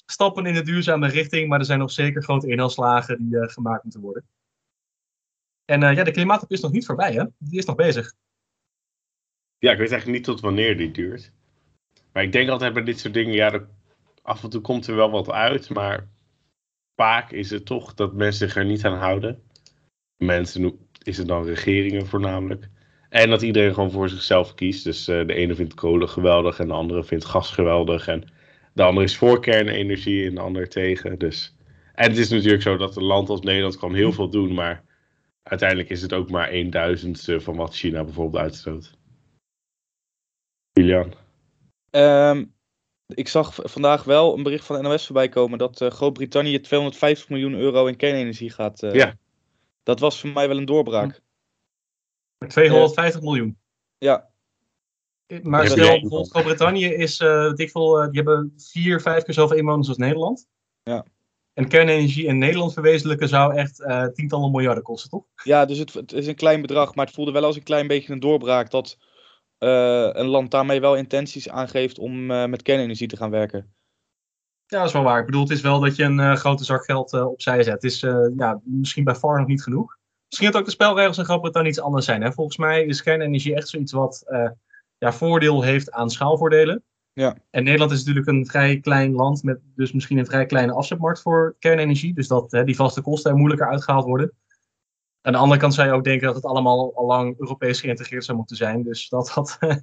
stappen 0.07 0.47
in 0.47 0.55
de 0.55 0.63
duurzame 0.63 1.09
richting, 1.09 1.49
maar 1.49 1.59
er 1.59 1.65
zijn 1.65 1.79
nog 1.79 1.91
zeker 1.91 2.23
grote 2.23 2.49
inhaalslagen 2.49 3.29
die 3.29 3.49
gemaakt 3.49 3.83
moeten 3.83 4.01
worden. 4.01 4.27
En 5.65 5.81
ja, 5.81 6.05
de 6.05 6.11
klimaatop 6.11 6.51
is 6.51 6.61
nog 6.61 6.73
niet 6.73 6.87
voorbij, 6.87 7.13
hè? 7.13 7.25
Die 7.39 7.59
is 7.59 7.65
nog 7.65 7.77
bezig. 7.77 8.15
Ja, 9.59 9.73
ik 9.73 9.79
weet 9.79 9.91
eigenlijk 9.91 10.19
niet 10.19 10.25
tot 10.25 10.41
wanneer 10.41 10.77
die 10.77 10.91
duurt. 10.91 11.33
Maar 12.13 12.23
ik 12.23 12.33
denk 12.33 12.49
altijd 12.49 12.73
bij 12.73 12.83
dit 12.83 12.99
soort 12.99 13.15
dingen, 13.15 13.35
ja, 13.35 13.67
af 14.23 14.43
en 14.43 14.51
toe 14.51 14.61
komt 14.61 14.87
er 14.87 14.97
wel 14.97 15.11
wat 15.11 15.31
uit, 15.31 15.69
maar 15.69 16.09
vaak 17.01 17.31
is 17.31 17.51
het 17.51 17.67
toch 17.67 17.95
dat 17.95 18.13
mensen 18.13 18.49
zich 18.49 18.57
er 18.57 18.65
niet 18.65 18.85
aan 18.85 18.99
houden. 18.99 19.43
Mensen, 20.17 20.89
is 21.03 21.17
het 21.17 21.29
dan 21.29 21.45
regeringen 21.45 22.07
voornamelijk. 22.07 22.69
En 23.09 23.31
dat 23.31 23.43
iedereen 23.43 23.75
gewoon 23.75 23.91
voor 23.91 24.09
zichzelf 24.09 24.55
kiest. 24.55 24.85
Dus 24.85 25.09
uh, 25.09 25.27
de 25.27 25.35
ene 25.35 25.55
vindt 25.55 25.75
kolen 25.75 26.09
geweldig 26.09 26.59
en 26.59 26.67
de 26.67 26.73
andere 26.73 27.05
vindt 27.05 27.25
gas 27.25 27.51
geweldig. 27.51 28.09
En 28.09 28.25
de 28.73 28.83
andere 28.83 29.07
is 29.07 29.17
voor 29.17 29.41
kernenergie 29.41 30.27
en 30.27 30.35
de 30.35 30.41
ander 30.41 30.69
tegen. 30.69 31.19
Dus. 31.19 31.57
En 31.95 32.09
het 32.09 32.19
is 32.19 32.29
natuurlijk 32.29 32.63
zo 32.63 32.77
dat 32.77 32.97
een 32.97 33.03
land 33.03 33.29
als 33.29 33.41
Nederland 33.41 33.77
kan 33.77 33.95
heel 33.95 34.13
veel 34.13 34.31
doen, 34.31 34.55
maar 34.55 34.85
uiteindelijk 35.43 35.89
is 35.91 36.03
het 36.03 36.13
ook 36.13 36.31
maar 36.31 36.53
een 36.53 36.71
duizendste 36.71 37.41
van 37.41 37.57
wat 37.57 37.75
China 37.75 38.05
bijvoorbeeld 38.05 38.43
uitstoot. 38.43 38.99
Julian. 40.73 41.15
Um, 41.91 42.53
ik 43.15 43.29
zag 43.29 43.59
vandaag 43.63 44.05
wel 44.05 44.37
een 44.37 44.43
bericht 44.43 44.65
van 44.65 44.77
de 44.77 44.89
NOS 44.89 45.07
voorbij 45.07 45.29
komen 45.29 45.59
dat 45.59 45.81
uh, 45.81 45.91
Groot-Brittannië 45.91 46.61
250 46.61 47.29
miljoen 47.29 47.55
euro 47.55 47.87
in 47.87 47.97
kernenergie 47.97 48.51
gaat. 48.51 48.83
Uh, 48.83 48.95
ja. 48.95 49.17
Dat 49.83 50.01
was 50.01 50.21
voor 50.21 50.31
mij 50.31 50.49
wel 50.49 50.57
een 50.57 50.65
doorbraak. 50.65 51.21
250 52.49 53.21
miljoen. 53.21 53.59
Ja. 53.99 54.29
Maar 55.43 55.67
stel, 55.67 55.77
bijvoorbeeld 55.77 56.31
Groot-Brittannië 56.31 56.87
is, 56.87 57.21
uh, 57.21 57.53
dik 57.53 57.71
veel, 57.71 57.95
die 57.95 58.23
hebben 58.23 58.53
vier, 58.57 59.01
vijf 59.01 59.23
keer 59.23 59.35
zoveel 59.35 59.57
inwoners 59.57 59.89
als 59.89 59.97
Nederland. 59.97 60.47
Ja. 60.83 61.05
En 61.53 61.69
kernenergie 61.69 62.27
in 62.27 62.39
Nederland 62.39 62.73
verwezenlijken 62.73 63.29
zou 63.29 63.55
echt 63.55 63.85
tientallen 64.15 64.51
miljarden 64.51 64.83
kosten, 64.83 65.11
toch? 65.11 65.25
Ja, 65.45 65.65
dus 65.65 65.79
het, 65.79 65.93
het, 65.93 66.13
is 66.13 66.27
een 66.27 66.35
klein 66.35 66.61
bedrag, 66.61 66.95
maar 66.95 67.07
het 67.07 67.15
voelde 67.15 67.33
wel 67.33 67.45
als 67.45 67.57
een 67.57 67.63
klein 67.63 67.87
beetje 67.87 68.13
een 68.13 68.21
doorbraak 68.21 68.71
dat 68.71 68.97
uh, 68.99 69.05
een 69.61 70.27
land 70.27 70.51
daarmee 70.51 70.81
wel 70.81 70.97
intenties 70.97 71.49
aangeeft 71.49 71.99
om 71.99 72.31
uh, 72.31 72.47
met 72.47 72.63
kernenergie 72.63 73.09
te 73.09 73.17
gaan 73.17 73.31
werken. 73.31 73.75
Ja, 74.67 74.79
dat 74.79 74.87
is 74.87 74.93
wel 74.93 75.03
waar. 75.03 75.21
Ik 75.21 75.27
bedoel, 75.27 75.43
het 75.43 75.51
is 75.51 75.61
wel 75.61 75.81
dat 75.81 75.97
je 75.97 76.05
een 76.05 76.19
uh, 76.19 76.35
grote 76.35 76.65
zak 76.65 76.85
geld 76.85 77.13
opzij 77.13 77.63
zet. 77.63 77.73
Het 77.73 77.85
is 77.85 78.01
ja, 78.37 78.61
misschien 78.65 79.05
bij 79.05 79.15
far 79.15 79.39
nog 79.39 79.47
niet 79.47 79.63
genoeg. 79.63 79.97
Misschien 80.27 80.51
dat 80.51 80.61
ook 80.61 80.67
de 80.67 80.73
spelregels 80.73 81.19
in 81.19 81.25
Groot-Brittannië 81.25 81.69
iets 81.69 81.81
anders 81.81 82.05
zijn. 82.05 82.23
Hè? 82.23 82.33
Volgens 82.33 82.57
mij 82.57 82.85
is 82.85 83.03
kernenergie 83.03 83.55
echt 83.55 83.69
zoiets 83.69 83.93
wat 83.93 84.25
ja, 84.99 85.13
voordeel 85.13 85.63
heeft 85.63 85.91
aan 85.91 86.11
schaalvoordelen. 86.11 86.83
Ja. 87.13 87.37
En 87.51 87.65
Nederland 87.65 87.91
is 87.91 87.99
natuurlijk 87.99 88.27
een 88.27 88.47
vrij 88.47 88.81
klein 88.81 89.13
land 89.13 89.43
met 89.43 89.61
dus 89.75 89.93
misschien 89.93 90.19
een 90.19 90.27
vrij 90.27 90.47
kleine 90.47 90.73
afzetmarkt 90.73 91.23
voor 91.23 91.57
kernenergie. 91.59 92.15
Dus 92.15 92.29
dat 92.29 92.51
die 92.51 92.77
vaste 92.77 93.03
kosten 93.03 93.31
er 93.31 93.37
moeilijker 93.37 93.69
uitgehaald 93.69 94.05
worden. 94.05 94.33
Aan 95.23 95.33
de 95.33 95.39
andere 95.39 95.61
kant 95.61 95.75
zou 95.75 95.89
je 95.89 95.95
ook 95.95 96.05
denken 96.05 96.27
dat 96.27 96.35
het 96.35 96.45
allemaal 96.45 96.93
al 96.95 97.07
lang 97.07 97.39
Europees 97.39 97.81
geïntegreerd 97.81 98.25
zou 98.25 98.37
moeten 98.37 98.57
zijn. 98.57 98.83
Dus 98.83 99.09
dat, 99.09 99.33
dat, 99.35 99.59
uh, 99.61 99.77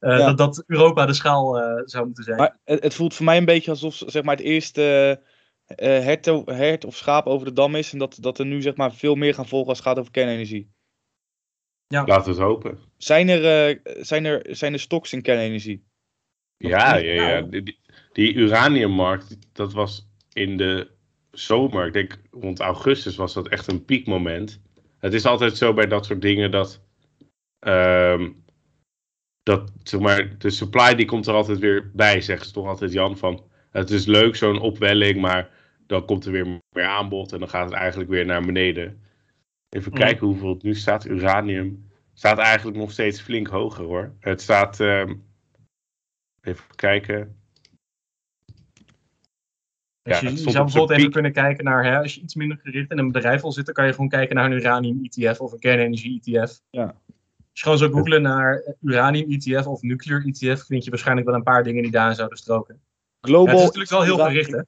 ja. 0.00 0.26
dat, 0.26 0.38
dat, 0.38 0.64
Europa 0.66 1.06
de 1.06 1.14
schaal 1.14 1.58
uh, 1.58 1.82
zou 1.84 2.04
moeten 2.04 2.24
zijn. 2.24 2.36
Maar 2.36 2.58
het, 2.64 2.82
het, 2.82 2.94
voelt 2.94 3.14
voor 3.14 3.24
mij 3.24 3.36
een 3.36 3.44
beetje 3.44 3.70
alsof 3.70 4.02
zeg 4.06 4.22
maar, 4.22 4.36
het 4.36 4.44
eerste 4.44 5.20
uh, 5.68 5.76
hert, 5.76 6.26
hert, 6.44 6.84
of 6.84 6.96
schaap 6.96 7.26
over 7.26 7.46
de 7.46 7.52
dam 7.52 7.74
is. 7.74 7.92
En 7.92 7.98
dat, 7.98 8.16
dat 8.20 8.38
er 8.38 8.46
nu 8.46 8.62
zeg 8.62 8.76
maar, 8.76 8.92
veel 8.92 9.14
meer 9.14 9.34
gaan 9.34 9.48
volgen 9.48 9.68
als 9.68 9.78
het 9.78 9.86
gaat 9.86 9.98
over 9.98 10.10
kernenergie. 10.10 10.72
Ja. 11.86 12.04
Laten 12.04 12.24
we 12.24 12.30
het 12.30 12.48
hopen. 12.48 12.78
Zijn 12.96 13.28
er, 13.28 13.80
zijn 14.00 14.24
er, 14.24 14.56
zijn 14.56 14.72
er 14.72 14.80
stocks 14.80 15.12
in 15.12 15.22
kernenergie? 15.22 15.84
Ja, 16.56 16.96
ja, 16.96 17.28
ja. 17.28 17.40
Die, 17.40 17.78
die 18.12 18.34
uraniummarkt, 18.34 19.36
dat 19.52 19.72
was 19.72 20.08
in 20.32 20.56
de 20.56 20.93
zomer, 21.34 21.86
ik 21.86 21.92
denk 21.92 22.18
rond 22.30 22.60
augustus, 22.60 23.16
was 23.16 23.34
dat 23.34 23.48
echt 23.48 23.72
een 23.72 23.84
piekmoment. 23.84 24.60
Het 24.98 25.14
is 25.14 25.26
altijd 25.26 25.56
zo 25.56 25.72
bij 25.72 25.86
dat 25.86 26.06
soort 26.06 26.22
dingen 26.22 26.50
dat. 26.50 26.82
Um, 27.66 28.42
dat 29.42 29.72
zeg 29.82 30.00
maar, 30.00 30.38
de 30.38 30.50
supply 30.50 30.94
die 30.94 31.06
komt 31.06 31.26
er 31.26 31.34
altijd 31.34 31.58
weer 31.58 31.90
bij, 31.92 32.20
zegt 32.20 32.46
ze 32.46 32.52
toch 32.52 32.66
altijd 32.66 32.92
Jan. 32.92 33.16
Van 33.16 33.44
het 33.70 33.90
is 33.90 34.06
leuk, 34.06 34.36
zo'n 34.36 34.60
opwelling, 34.60 35.20
maar 35.20 35.50
dan 35.86 36.04
komt 36.04 36.24
er 36.24 36.32
weer 36.32 36.60
meer 36.68 36.84
aanbod 36.84 37.32
en 37.32 37.38
dan 37.38 37.48
gaat 37.48 37.64
het 37.70 37.78
eigenlijk 37.78 38.10
weer 38.10 38.26
naar 38.26 38.44
beneden. 38.44 39.02
Even 39.68 39.92
mm. 39.92 39.98
kijken 39.98 40.26
hoeveel 40.26 40.48
het 40.48 40.62
nu 40.62 40.74
staat. 40.74 41.04
Uranium 41.04 41.90
staat 42.14 42.38
eigenlijk 42.38 42.76
nog 42.76 42.92
steeds 42.92 43.20
flink 43.20 43.46
hoger 43.46 43.84
hoor. 43.84 44.14
Het 44.20 44.40
staat. 44.40 44.78
Um, 44.80 45.24
even 46.40 46.64
kijken. 46.74 47.43
Dus 50.04 50.20
ja, 50.20 50.28
je, 50.28 50.34
je 50.34 50.50
zou 50.50 50.64
bijvoorbeeld 50.64 50.98
even 50.98 51.10
kunnen 51.10 51.32
kijken 51.32 51.64
naar, 51.64 51.84
hè, 51.84 51.98
als 51.98 52.14
je 52.14 52.20
iets 52.20 52.34
minder 52.34 52.58
gericht 52.62 52.90
in 52.90 52.98
een 52.98 53.12
bedrijf 53.12 53.40
wil 53.40 53.52
zitten, 53.52 53.74
kan 53.74 53.86
je 53.86 53.92
gewoon 53.92 54.08
kijken 54.08 54.36
naar 54.36 54.44
een 54.44 54.56
uranium-ETF 54.56 55.40
of 55.40 55.52
een 55.52 55.58
kernenergie-ETF. 55.58 56.60
Ja. 56.70 56.82
Als 56.82 57.62
je 57.62 57.62
gewoon 57.62 57.78
zou 57.78 57.92
googlen 57.92 58.22
naar 58.22 58.74
uranium-ETF 58.80 59.66
of 59.66 59.82
nuclear 59.82 60.24
ETF, 60.24 60.64
vind 60.66 60.84
je 60.84 60.90
waarschijnlijk 60.90 61.26
wel 61.26 61.36
een 61.36 61.42
paar 61.42 61.62
dingen 61.62 61.82
die 61.82 61.90
daar 61.90 62.14
zouden 62.14 62.38
stroken. 62.38 62.80
Global 63.20 63.54
ja, 63.54 63.60
het 63.60 63.60
is 63.60 63.64
natuurlijk 63.64 63.90
wel 63.90 64.02
heel 64.02 64.26
gericht, 64.26 64.50
hè? 64.50 64.60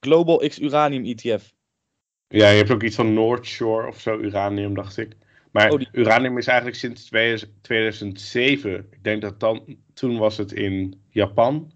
Global 0.00 0.36
X 0.48 0.60
Uranium 0.60 1.04
ETF. 1.04 1.52
Ja, 2.26 2.48
je 2.48 2.56
hebt 2.56 2.70
ook 2.70 2.82
iets 2.82 2.96
van 2.96 3.12
North 3.12 3.46
Shore 3.46 3.86
of 3.86 4.00
zo, 4.00 4.18
uranium, 4.18 4.74
dacht 4.74 4.96
ik. 4.96 5.16
Maar 5.50 5.70
oh, 5.70 5.78
die... 5.78 5.88
uranium 5.92 6.38
is 6.38 6.46
eigenlijk 6.46 6.78
sinds 6.78 7.10
2007, 7.60 8.86
ik 8.90 9.04
denk 9.04 9.22
dat 9.22 9.40
dan, 9.40 9.76
toen 9.94 10.18
was 10.18 10.36
het 10.36 10.52
in 10.52 11.02
Japan, 11.10 11.72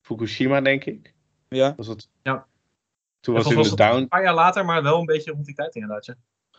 Fukushima, 0.00 0.60
denk 0.60 0.84
ik. 0.84 1.14
Ja. 1.54 1.74
Was 1.76 1.86
het? 1.86 2.08
Ja. 2.22 2.46
Toen 3.20 3.34
was 3.34 3.44
het 3.44 3.56
in 3.56 3.62
de 3.62 3.74
down. 3.74 3.96
Een 3.96 4.08
paar 4.08 4.22
jaar 4.22 4.34
later, 4.34 4.64
maar 4.64 4.82
wel 4.82 4.98
een 4.98 5.06
beetje 5.06 5.32
rond 5.32 5.44
die 5.44 5.54
tijd 5.54 5.74
inderdaad. 5.74 6.06
Ja. 6.06 6.14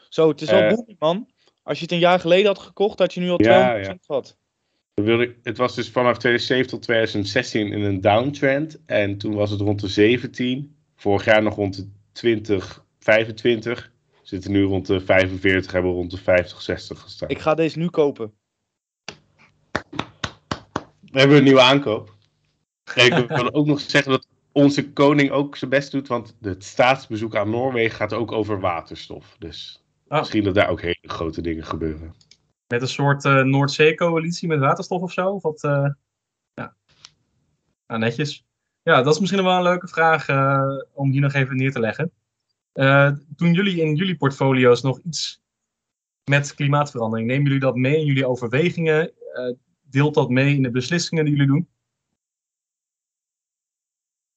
Zo, 0.10 0.30
het 0.30 0.42
is 0.42 0.50
wel 0.50 0.62
uh, 0.62 0.70
booming, 0.70 1.00
man. 1.00 1.30
Als 1.64 1.78
je 1.78 1.84
het 1.84 1.94
een 1.94 2.00
jaar 2.00 2.20
geleden 2.20 2.46
had 2.46 2.60
gekocht, 2.60 3.00
had 3.00 3.14
je 3.14 3.20
nu 3.20 3.30
al 3.30 3.40
200% 3.44 3.46
ja, 3.46 3.76
ja. 3.76 3.98
gehad. 4.02 4.38
Wilde, 4.94 5.36
het 5.44 5.58
was 5.58 5.76
dus 5.76 5.90
vanaf 5.90 6.18
2007 6.18 6.68
tot 6.68 6.82
2016 6.82 7.68
in 7.72 7.82
een 7.82 8.02
downtrend. 8.02 8.82
En 8.86 9.18
toen 9.18 9.36
was 9.36 9.50
het 9.50 9.60
rond 9.60 9.80
de 9.80 9.88
17. 9.88 10.76
Vorig 10.96 11.26
jaar 11.26 11.44
nog 11.44 11.56
rond 11.56 11.76
de 11.76 11.90
20, 12.12 12.86
25. 13.00 13.92
We 14.12 14.20
zitten 14.22 14.52
nu 14.52 14.64
rond 14.64 14.88
de 14.88 15.00
45, 15.00 15.72
hebben 15.72 15.92
rond 15.92 16.12
de 16.12 16.18
50, 16.18 16.62
60 16.62 17.00
gestaan. 17.00 17.30
Ik 17.30 17.40
ga 17.40 17.54
deze 17.54 17.80
nu 17.80 17.90
kopen. 17.90 18.34
We 21.12 21.20
hebben 21.20 21.38
een 21.38 21.44
nieuwe 21.44 21.62
aankoop. 21.62 22.16
En 22.96 23.18
ik 23.18 23.28
wil 23.28 23.54
ook 23.54 23.66
nog 23.66 23.80
zeggen 23.80 24.12
dat 24.12 24.28
onze 24.54 24.92
koning 24.92 25.32
ook 25.32 25.56
zijn 25.56 25.70
best 25.70 25.92
doet, 25.92 26.08
want 26.08 26.36
het 26.42 26.64
staatsbezoek 26.64 27.36
aan 27.36 27.50
Noorwegen 27.50 27.96
gaat 27.96 28.14
ook 28.14 28.32
over 28.32 28.60
waterstof. 28.60 29.36
Dus 29.40 29.84
oh. 30.08 30.20
misschien 30.20 30.44
dat 30.44 30.56
daar 30.56 30.70
ook 30.70 30.82
hele 30.82 30.98
grote 31.02 31.42
dingen 31.42 31.66
gebeuren. 31.66 32.14
Met 32.68 32.82
een 32.82 32.88
soort 32.88 33.26
uh, 33.26 33.42
Noordzee-coalitie 33.42 34.48
met 34.48 34.60
waterstof 34.60 35.02
of 35.02 35.12
zo? 35.12 35.40
Wat, 35.40 35.64
uh, 35.64 35.90
ja. 36.54 36.76
Nou, 37.88 38.00
netjes. 38.00 38.46
Ja, 38.82 39.02
dat 39.02 39.14
is 39.14 39.20
misschien 39.20 39.44
wel 39.44 39.58
een 39.58 39.64
leuke 39.64 39.88
vraag 39.88 40.28
uh, 40.28 40.78
om 40.94 41.12
hier 41.12 41.22
nog 41.22 41.34
even 41.34 41.58
neer 41.58 41.72
te 41.72 41.80
leggen. 41.80 42.12
doen 43.28 43.54
jullie 43.54 43.82
in 43.82 43.96
jullie 43.96 44.18
portfolio's 44.18 44.82
nog 44.82 45.00
iets 45.00 45.42
met 46.30 46.56
klimaatverandering? 46.56 47.28
Nemen 47.28 47.44
jullie 47.44 47.60
dat 47.60 47.76
mee 47.76 47.98
in 47.98 48.06
jullie 48.06 48.28
overwegingen? 48.28 49.14
deelt 49.94 50.14
dat 50.14 50.30
mee 50.30 50.56
in 50.56 50.64
de 50.64 50.72
beslissingen 50.72 51.26
die 51.26 51.36
jullie 51.36 51.52
doen? 51.52 51.68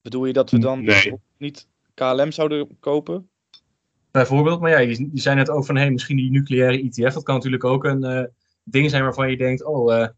Bedoel 0.07 0.25
je 0.25 0.33
dat 0.33 0.51
we 0.51 0.59
dan 0.59 0.85
nee. 0.85 1.13
niet 1.39 1.69
KLM 1.95 2.33
zouden 2.33 2.79
kopen? 2.81 3.31
Bijvoorbeeld, 4.11 4.61
maar 4.61 4.71
ja, 4.71 4.79
je, 4.79 5.09
je 5.13 5.21
zei 5.21 5.37
net 5.37 5.51
ook 5.51 5.65
van 5.65 5.77
hey, 5.77 5.91
misschien 5.91 6.17
die 6.17 6.31
nucleaire 6.31 6.83
ETF, 6.83 7.15
dat 7.15 7.23
kan 7.23 7.35
natuurlijk 7.35 7.65
ook 7.65 7.85
een 7.85 8.05
uh, 8.05 8.25
ding 8.63 8.91
zijn 8.91 9.03
waarvan 9.03 9.31
je 9.31 9.37
denkt, 9.37 9.65
oh, 9.65 9.93
uh, 9.93 10.09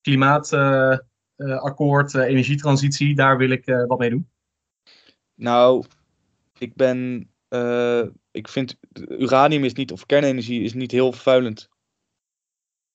klimaatakkoord, 0.00 2.14
uh, 2.14 2.22
energietransitie, 2.22 3.14
daar 3.14 3.38
wil 3.38 3.50
ik 3.50 3.64
wat 3.64 3.98
mee 3.98 4.10
doen. 4.10 4.28
Nou, 5.34 5.84
ik 6.58 6.74
ben, 6.74 7.28
ik 8.30 8.48
vind 8.48 8.76
uranium 9.08 9.64
is 9.64 9.72
niet, 9.72 9.92
of 9.92 10.06
kernenergie 10.06 10.62
is 10.62 10.74
niet 10.74 10.90
heel 10.90 11.12
vervuilend. 11.12 11.68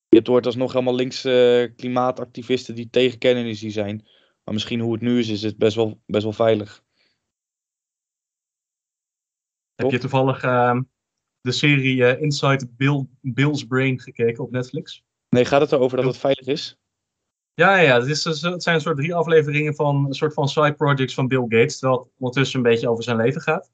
Je 0.08 0.16
hebt 0.16 0.28
hoort 0.28 0.46
alsnog 0.46 0.74
allemaal 0.74 0.94
linkse 0.94 1.72
klimaatactivisten 1.76 2.74
die 2.74 2.88
tegen 2.90 3.18
kernenergie 3.18 3.70
zijn. 3.70 4.06
Maar 4.46 4.54
misschien 4.54 4.80
hoe 4.80 4.92
het 4.92 5.02
nu 5.02 5.18
is, 5.18 5.28
is 5.28 5.42
het 5.42 5.56
best 5.56 5.76
wel, 5.76 6.00
best 6.06 6.22
wel 6.22 6.32
veilig. 6.32 6.84
Heb 9.74 9.90
je 9.90 9.98
toevallig 9.98 10.42
ehm, 10.42 10.82
de 11.40 11.52
serie 11.52 12.04
eh, 12.04 12.22
Inside 12.22 12.68
Bill, 12.70 13.06
Bill's 13.20 13.66
Brain 13.66 14.00
gekeken 14.00 14.44
op 14.44 14.50
Netflix? 14.50 15.04
Nee, 15.28 15.44
gaat 15.44 15.60
het 15.60 15.72
erover 15.72 15.96
dat 15.96 16.06
het 16.06 16.16
veilig 16.16 16.46
is? 16.46 16.78
Ja, 17.54 17.76
ja, 17.76 18.00
het, 18.00 18.08
is, 18.08 18.24
het 18.24 18.62
zijn 18.62 18.74
een 18.74 18.80
soort 18.80 18.96
drie 18.96 19.14
afleveringen 19.14 19.74
van 19.74 20.06
een 20.06 20.14
soort 20.14 20.34
van 20.34 20.48
side 20.48 20.74
projects 20.74 21.14
van 21.14 21.28
Bill 21.28 21.44
Gates, 21.48 21.78
terwijl 21.78 22.00
het 22.00 22.10
ondertussen 22.18 22.58
een 22.58 22.70
beetje 22.70 22.88
over 22.88 23.04
zijn 23.04 23.16
leven 23.16 23.40
gaat. 23.40 23.72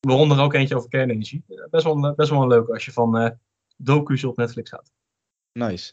Waaronder 0.00 0.40
ook 0.40 0.54
eentje 0.54 0.76
over 0.76 0.88
kernenergie. 0.88 1.44
Best 1.70 1.84
wel, 1.84 2.14
best 2.14 2.30
wel 2.30 2.42
een 2.42 2.48
leuke 2.48 2.72
als 2.72 2.84
je 2.84 2.92
van 2.92 3.22
uh, 3.22 3.30
docu's 3.76 4.24
op 4.24 4.36
Netflix 4.36 4.70
gaat. 4.70 4.92
Nice. 5.52 5.92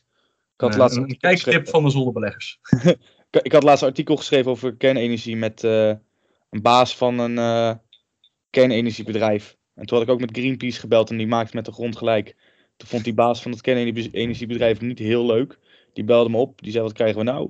Ik 0.55 0.61
had 0.61 0.71
Uh, 0.71 0.77
laatst 0.77 0.97
een, 0.97 1.09
een 1.09 1.17
kijktip 1.17 1.67
van 1.67 1.83
de 1.83 1.89
zonnebeleggers. 1.89 2.59
Ik, 3.41 3.51
had 3.51 3.63
laatst 3.63 3.81
een 3.81 3.89
artikel 3.89 4.15
geschreven 4.15 4.51
over 4.51 4.75
kernenergie 4.75 5.35
met 5.37 5.63
eh, 5.63 5.87
een 6.49 6.61
baas 6.61 6.97
van 6.97 7.19
een 7.19 7.37
eh, 7.37 7.75
kernenergiebedrijf. 8.49 9.57
En 9.75 9.85
toen 9.85 9.97
had 9.97 10.07
ik 10.07 10.13
ook 10.13 10.19
met 10.19 10.37
Greenpeace 10.37 10.79
gebeld 10.79 11.09
en 11.09 11.17
die 11.17 11.27
maakte 11.27 11.55
met 11.55 11.65
de 11.65 11.71
grond 11.71 11.97
gelijk. 11.97 12.35
Toen 12.77 12.87
vond 12.87 13.03
die 13.03 13.13
baas 13.13 13.41
van 13.41 13.51
het 13.51 13.61
kernenergiebedrijf 13.61 14.81
niet 14.81 14.99
heel 14.99 15.25
leuk. 15.25 15.59
Die 15.93 16.03
belde 16.03 16.29
me 16.29 16.37
op, 16.37 16.61
die 16.61 16.71
zei 16.71 16.83
wat 16.83 16.93
krijgen 16.93 17.17
we 17.17 17.23
nou? 17.23 17.49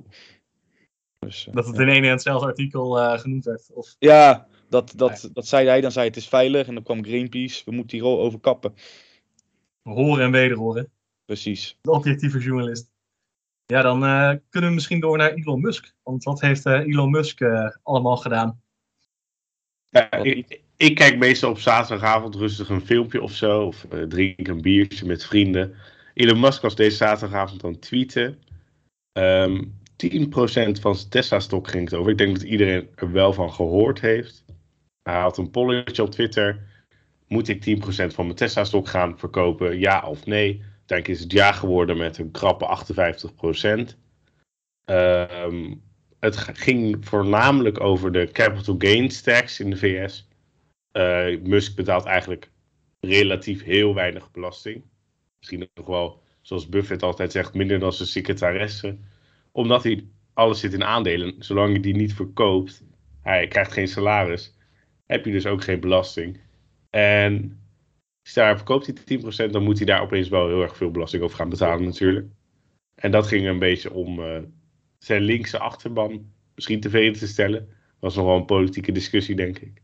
Dus, 1.18 1.46
eh, 1.46 1.54
Dat 1.54 1.66
het 1.66 1.78
in 1.78 1.88
één 1.88 2.04
en 2.04 2.10
hetzelfde 2.10 2.46
artikel 2.46 3.18
genoemd 3.18 3.44
werd. 3.44 3.70
Of, 3.72 3.96
Ja, 3.98 4.46
dat, 4.68 4.92
dat, 4.96 5.30
dat 5.32 5.46
zei 5.46 5.66
hij. 5.68 5.80
Dan 5.80 5.92
zei 5.92 6.04
hij 6.06 6.14
het 6.14 6.22
is 6.22 6.28
veilig. 6.28 6.66
En 6.66 6.74
dan 6.74 6.82
kwam 6.82 7.04
Greenpeace. 7.04 7.62
We 7.64 7.72
moeten 7.72 7.98
hier 7.98 8.06
over 8.06 8.40
kappen. 8.40 8.74
horen 9.82 10.24
en 10.24 10.30
wederhoren. 10.30 10.90
Precies. 11.24 11.78
De 11.80 11.90
objectieve 11.90 12.38
journalist. 12.38 12.93
Ja, 13.66 13.82
dan 13.82 14.04
eh, 14.04 14.32
kunnen 14.48 14.68
we 14.70 14.74
misschien 14.74 15.00
door 15.00 15.16
naar 15.16 15.32
Elon 15.32 15.60
Musk. 15.60 15.94
Want 16.02 16.24
wat 16.24 16.40
heeft 16.40 16.66
eh, 16.66 16.80
Elon 16.80 17.10
Musk 17.10 17.40
eh, 17.40 17.68
allemaal 17.82 18.16
gedaan? 18.16 18.62
Ik, 20.76 20.94
kijk 20.94 21.18
meestal 21.18 21.50
op 21.50 21.58
zaterdagavond 21.58 22.34
rustig 22.34 22.68
een 22.68 22.86
filmpje 22.86 23.22
of 23.22 23.32
zo. 23.32 23.62
Of 23.66 23.86
drink 24.08 24.48
een 24.48 24.60
biertje 24.60 25.06
met 25.06 25.24
vrienden. 25.24 25.74
Elon 26.14 26.40
Musk 26.40 26.62
was 26.62 26.74
deze 26.74 26.96
zaterdagavond 26.96 27.64
aan 27.64 27.72
het 27.72 27.82
tweeten. 27.82 28.38
Ehm 29.12 29.62
10% 29.96 30.80
van 30.80 30.96
zijn 30.96 31.08
Tesla-stok 31.08 31.68
ging 31.68 31.84
het 31.84 31.98
over. 31.98 32.10
Ik 32.10 32.18
denk 32.18 32.34
dat 32.34 32.42
iedereen 32.42 32.88
er 32.94 33.12
wel 33.12 33.32
van 33.32 33.52
gehoord 33.52 34.00
heeft. 34.00 34.44
Hij 35.02 35.20
had 35.20 35.38
een 35.38 35.50
polletje 35.50 36.02
op 36.02 36.10
Twitter. 36.10 36.66
Moet 37.28 37.48
ik 37.48 37.64
10% 37.64 38.14
van 38.14 38.24
mijn 38.24 38.36
Tesla-stok 38.36 38.88
gaan 38.88 39.18
verkopen? 39.18 39.78
Ja 39.78 40.06
of 40.06 40.26
nee? 40.26 40.62
Uiteindelijk 40.86 41.18
is 41.18 41.20
het 41.20 41.32
ja 41.32 41.52
geworden 41.52 41.96
met 41.96 42.18
een 42.18 42.30
krappe 42.30 42.66
58%. 42.66 43.96
Ehm 44.84 45.72
het 46.24 46.36
ging 46.36 47.06
voornamelijk 47.06 47.80
over 47.80 48.12
de 48.12 48.28
capital 48.32 48.74
gains 48.78 49.20
tax 49.20 49.60
in 49.60 49.70
de 49.70 49.76
VS. 49.76 50.28
Eh, 50.92 51.40
Musk 51.42 51.76
betaalt 51.76 52.04
eigenlijk 52.04 52.50
relatief 53.00 53.62
heel 53.62 53.94
weinig 53.94 54.30
belasting. 54.30 54.82
Misschien 55.38 55.68
nog 55.74 55.86
wel, 55.86 56.22
zoals 56.40 56.68
Buffett 56.68 57.02
altijd 57.02 57.32
zegt, 57.32 57.54
minder 57.54 57.78
dan 57.78 57.92
zijn 57.92 58.08
secretaresse. 58.08 58.98
Omdat 59.52 59.82
hij 59.82 60.06
alles 60.32 60.60
zit 60.60 60.72
in 60.72 60.84
aandelen. 60.84 61.34
Zolang 61.38 61.72
je 61.72 61.80
die 61.80 61.94
niet 61.94 62.14
verkoopt, 62.14 62.84
hij 63.22 63.48
krijgt 63.48 63.72
geen 63.72 63.88
salaris, 63.88 64.56
heb 65.06 65.24
je 65.24 65.32
dus 65.32 65.46
ook 65.46 65.64
geen 65.64 65.80
belasting. 65.80 66.40
En 66.90 67.60
stel 68.26 68.44
hij 68.44 68.56
verkoopt 68.56 69.06
die 69.06 69.20
10%, 69.48 69.50
dan 69.50 69.62
moet 69.62 69.76
hij 69.76 69.86
daar 69.86 70.00
opeens 70.00 70.28
wel 70.28 70.46
heel 70.46 70.62
erg 70.62 70.76
veel 70.76 70.90
belasting 70.90 71.22
over 71.22 71.36
gaan 71.36 71.48
betalen 71.48 71.84
natuurlijk. 71.84 72.28
En 72.94 73.10
dat 73.10 73.26
ging 73.26 73.46
een 73.46 73.58
beetje 73.58 73.92
om 73.92 74.20
eh, 74.20 74.42
zijn 74.98 75.22
linkse 75.22 75.58
achterban 75.58 76.32
misschien 76.54 76.80
tevreden 76.80 77.18
te 77.18 77.26
stellen. 77.26 77.68
Was 78.00 78.14
nog 78.14 78.24
wel 78.24 78.36
een 78.36 78.44
politieke 78.44 78.92
discussie, 78.92 79.36
denk 79.36 79.58
ik. 79.58 79.82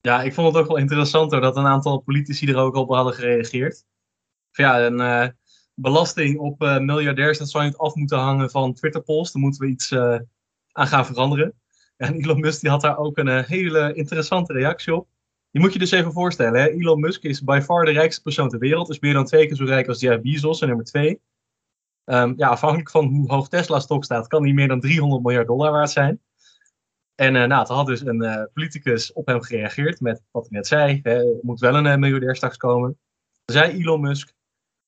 Ja, 0.00 0.22
ik 0.22 0.34
vond 0.34 0.46
het 0.46 0.62
ook 0.62 0.68
wel 0.68 0.76
interessant 0.76 1.32
hoor, 1.32 1.40
dat 1.40 1.56
een 1.56 1.66
aantal 1.66 1.98
politici 1.98 2.46
er 2.46 2.56
ook 2.56 2.74
op 2.74 2.88
hadden 2.88 3.14
gereageerd. 3.14 3.84
Van 4.50 4.64
ja, 4.64 4.86
een 4.86 5.00
eh, 5.00 5.28
belasting 5.74 6.38
op 6.38 6.62
eh, 6.62 6.78
miljardairs, 6.78 7.38
dat 7.38 7.50
zou 7.50 7.64
niet 7.64 7.76
af 7.76 7.94
moeten 7.94 8.18
hangen 8.18 8.50
van 8.50 8.74
Twitter-polls. 8.74 9.32
Daar 9.32 9.42
moeten 9.42 9.60
we 9.60 9.72
iets 9.72 9.92
aan 10.72 10.86
gaan 10.86 11.06
veranderen. 11.06 11.54
En 11.96 12.14
Elon 12.14 12.40
Musk 12.40 12.60
die 12.60 12.70
had 12.70 12.80
daar 12.80 12.98
ook 12.98 13.18
een 13.18 13.44
hele 13.44 13.94
interessante 13.94 14.52
reactie 14.52 14.94
op. 14.94 15.08
Je 15.50 15.60
moet 15.60 15.72
je 15.72 15.78
dus 15.78 15.90
even 15.90 16.12
voorstellen, 16.12 16.60
hè? 16.60 16.68
Elon 16.68 17.00
Musk 17.00 17.22
is 17.22 17.44
by 17.44 17.60
far 17.62 17.84
de 17.84 17.90
rijkste 17.90 18.22
persoon 18.22 18.48
ter 18.48 18.58
wereld. 18.58 18.90
Is 18.90 18.98
meer 18.98 19.12
dan 19.12 19.24
twee 19.24 19.46
keer 19.46 19.56
zo 19.56 19.64
rijk 19.64 19.88
als 19.88 20.00
Jeff 20.00 20.22
Bezos 20.22 20.60
en 20.60 20.66
nummer 20.66 20.84
twee. 20.84 21.20
Ehm, 22.04 22.32
ja, 22.36 22.48
afhankelijk 22.48 22.90
van 22.90 23.06
hoe 23.06 23.32
hoog 23.32 23.48
Tesla-stok 23.48 24.04
staat, 24.04 24.26
kan 24.26 24.42
die 24.42 24.54
meer 24.54 24.68
dan 24.68 24.80
300 24.80 25.22
miljard 25.22 25.46
dollar 25.46 25.72
waard 25.72 25.90
zijn. 25.90 26.20
En 27.14 27.36
eh 27.36 27.46
nou, 27.46 27.66
toen 27.66 27.76
had 27.76 27.86
dus 27.86 28.00
een 28.00 28.22
eh, 28.22 28.44
politicus 28.52 29.12
op 29.12 29.26
hem 29.26 29.42
gereageerd 29.42 30.00
met 30.00 30.22
wat 30.30 30.44
ik 30.44 30.50
net 30.50 30.66
zei. 30.66 31.00
Hè, 31.02 31.14
er 31.18 31.38
moet 31.42 31.60
wel 31.60 31.74
een 31.74 31.86
uh, 31.86 31.96
miljardair 31.96 32.36
straks 32.36 32.56
komen. 32.56 32.98
Toen 33.44 33.56
zei 33.56 33.72
Elon 33.72 34.00
Musk, 34.00 34.32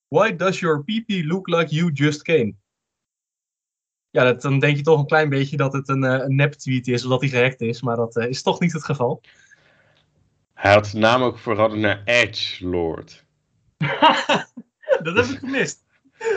Why 0.08 0.36
does 0.36 0.60
your 0.60 0.84
PP 0.84 1.24
look 1.24 1.48
like 1.48 1.74
you 1.74 1.90
just 1.92 2.22
came? 2.22 2.54
Ja, 4.10 4.32
dan 4.32 4.58
denk 4.58 4.76
je 4.76 4.82
toch 4.82 4.98
een 4.98 5.06
klein 5.06 5.28
beetje 5.28 5.56
dat 5.56 5.72
het 5.72 5.88
een, 5.88 6.04
uh, 6.04 6.12
een 6.12 6.34
nep-tweet 6.34 6.88
is, 6.88 7.04
of 7.04 7.10
dat 7.10 7.20
hij 7.20 7.30
gehackt 7.30 7.60
is. 7.60 7.82
Maar 7.82 7.96
dat 7.96 8.16
uh, 8.16 8.28
is 8.28 8.42
toch 8.42 8.60
niet 8.60 8.72
het 8.72 8.84
geval. 8.84 9.20
Hij 10.62 10.72
had 10.72 10.86
zijn 10.86 11.02
naam 11.02 11.22
ook 11.22 11.38
veranderd 11.38 11.80
naar 11.80 12.02
Edge 12.04 12.66
Lord. 12.66 13.24
dat 15.02 15.16
heb 15.16 15.24
ik 15.24 15.38
gemist. 15.38 15.84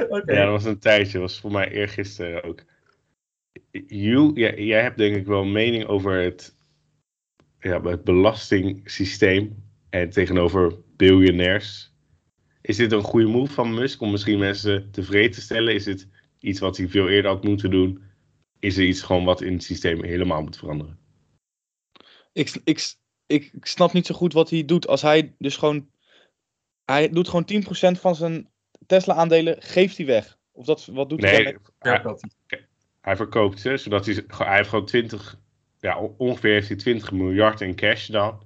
Okay. 0.09 0.35
Ja, 0.35 0.43
dat 0.43 0.51
was 0.51 0.63
een 0.65 0.79
tijdje. 0.79 1.11
Dat 1.11 1.21
was 1.21 1.39
voor 1.39 1.51
mij 1.51 1.71
eergisteren 1.71 2.43
ook. 2.43 2.63
You, 3.87 4.31
jij, 4.33 4.63
jij 4.63 4.81
hebt 4.81 4.97
denk 4.97 5.15
ik 5.15 5.25
wel 5.25 5.41
een 5.41 5.51
mening 5.51 5.85
over 5.85 6.21
het, 6.21 6.55
ja, 7.59 7.81
het 7.81 8.03
belastingssysteem 8.03 9.63
en 9.89 10.09
tegenover 10.09 10.73
biljonairs. 10.95 11.93
Is 12.61 12.77
dit 12.77 12.91
een 12.91 13.03
goede 13.03 13.27
move 13.27 13.53
van 13.53 13.73
Musk 13.73 14.01
om 14.01 14.11
misschien 14.11 14.39
mensen 14.39 14.91
tevreden 14.91 15.31
te 15.31 15.41
stellen? 15.41 15.73
Is 15.73 15.85
het 15.85 16.07
iets 16.39 16.59
wat 16.59 16.77
hij 16.77 16.87
veel 16.87 17.09
eerder 17.09 17.31
had 17.31 17.43
moeten 17.43 17.71
doen? 17.71 18.03
Is 18.59 18.77
er 18.77 18.83
iets 18.83 19.01
gewoon 19.01 19.25
wat 19.25 19.41
in 19.41 19.53
het 19.53 19.63
systeem 19.63 20.03
helemaal 20.03 20.41
moet 20.41 20.57
veranderen? 20.57 20.99
Ik, 22.33 22.59
ik, 22.63 22.95
ik, 23.27 23.51
ik 23.53 23.65
snap 23.65 23.93
niet 23.93 24.05
zo 24.05 24.15
goed 24.15 24.33
wat 24.33 24.49
hij 24.49 24.65
doet 24.65 24.87
als 24.87 25.01
hij 25.01 25.33
dus 25.37 25.57
gewoon... 25.57 25.87
Hij 26.85 27.09
doet 27.09 27.29
gewoon 27.29 27.65
10% 27.97 27.99
van 27.99 28.15
zijn 28.15 28.49
Tesla-aandelen, 28.85 29.55
geeft 29.59 29.97
hij 29.97 30.05
weg. 30.05 30.37
Of 30.51 30.65
dat, 30.65 30.85
wat 30.85 31.09
doet 31.09 31.21
hij 31.21 31.31
nee, 31.43 31.57
daarmee? 31.79 32.19
hij, 32.47 32.65
hij 33.01 33.15
verkoopt 33.15 33.59
ze, 33.59 33.77
zodat 33.77 34.05
hij, 34.05 34.23
hij 34.27 34.55
heeft 34.55 34.69
gewoon 34.69 34.85
20, 34.85 35.39
ja, 35.79 35.99
ongeveer 36.17 36.53
heeft 36.53 36.67
hij 36.67 36.77
20 36.77 37.11
miljard 37.11 37.61
in 37.61 37.75
cash 37.75 38.07
dan. 38.07 38.43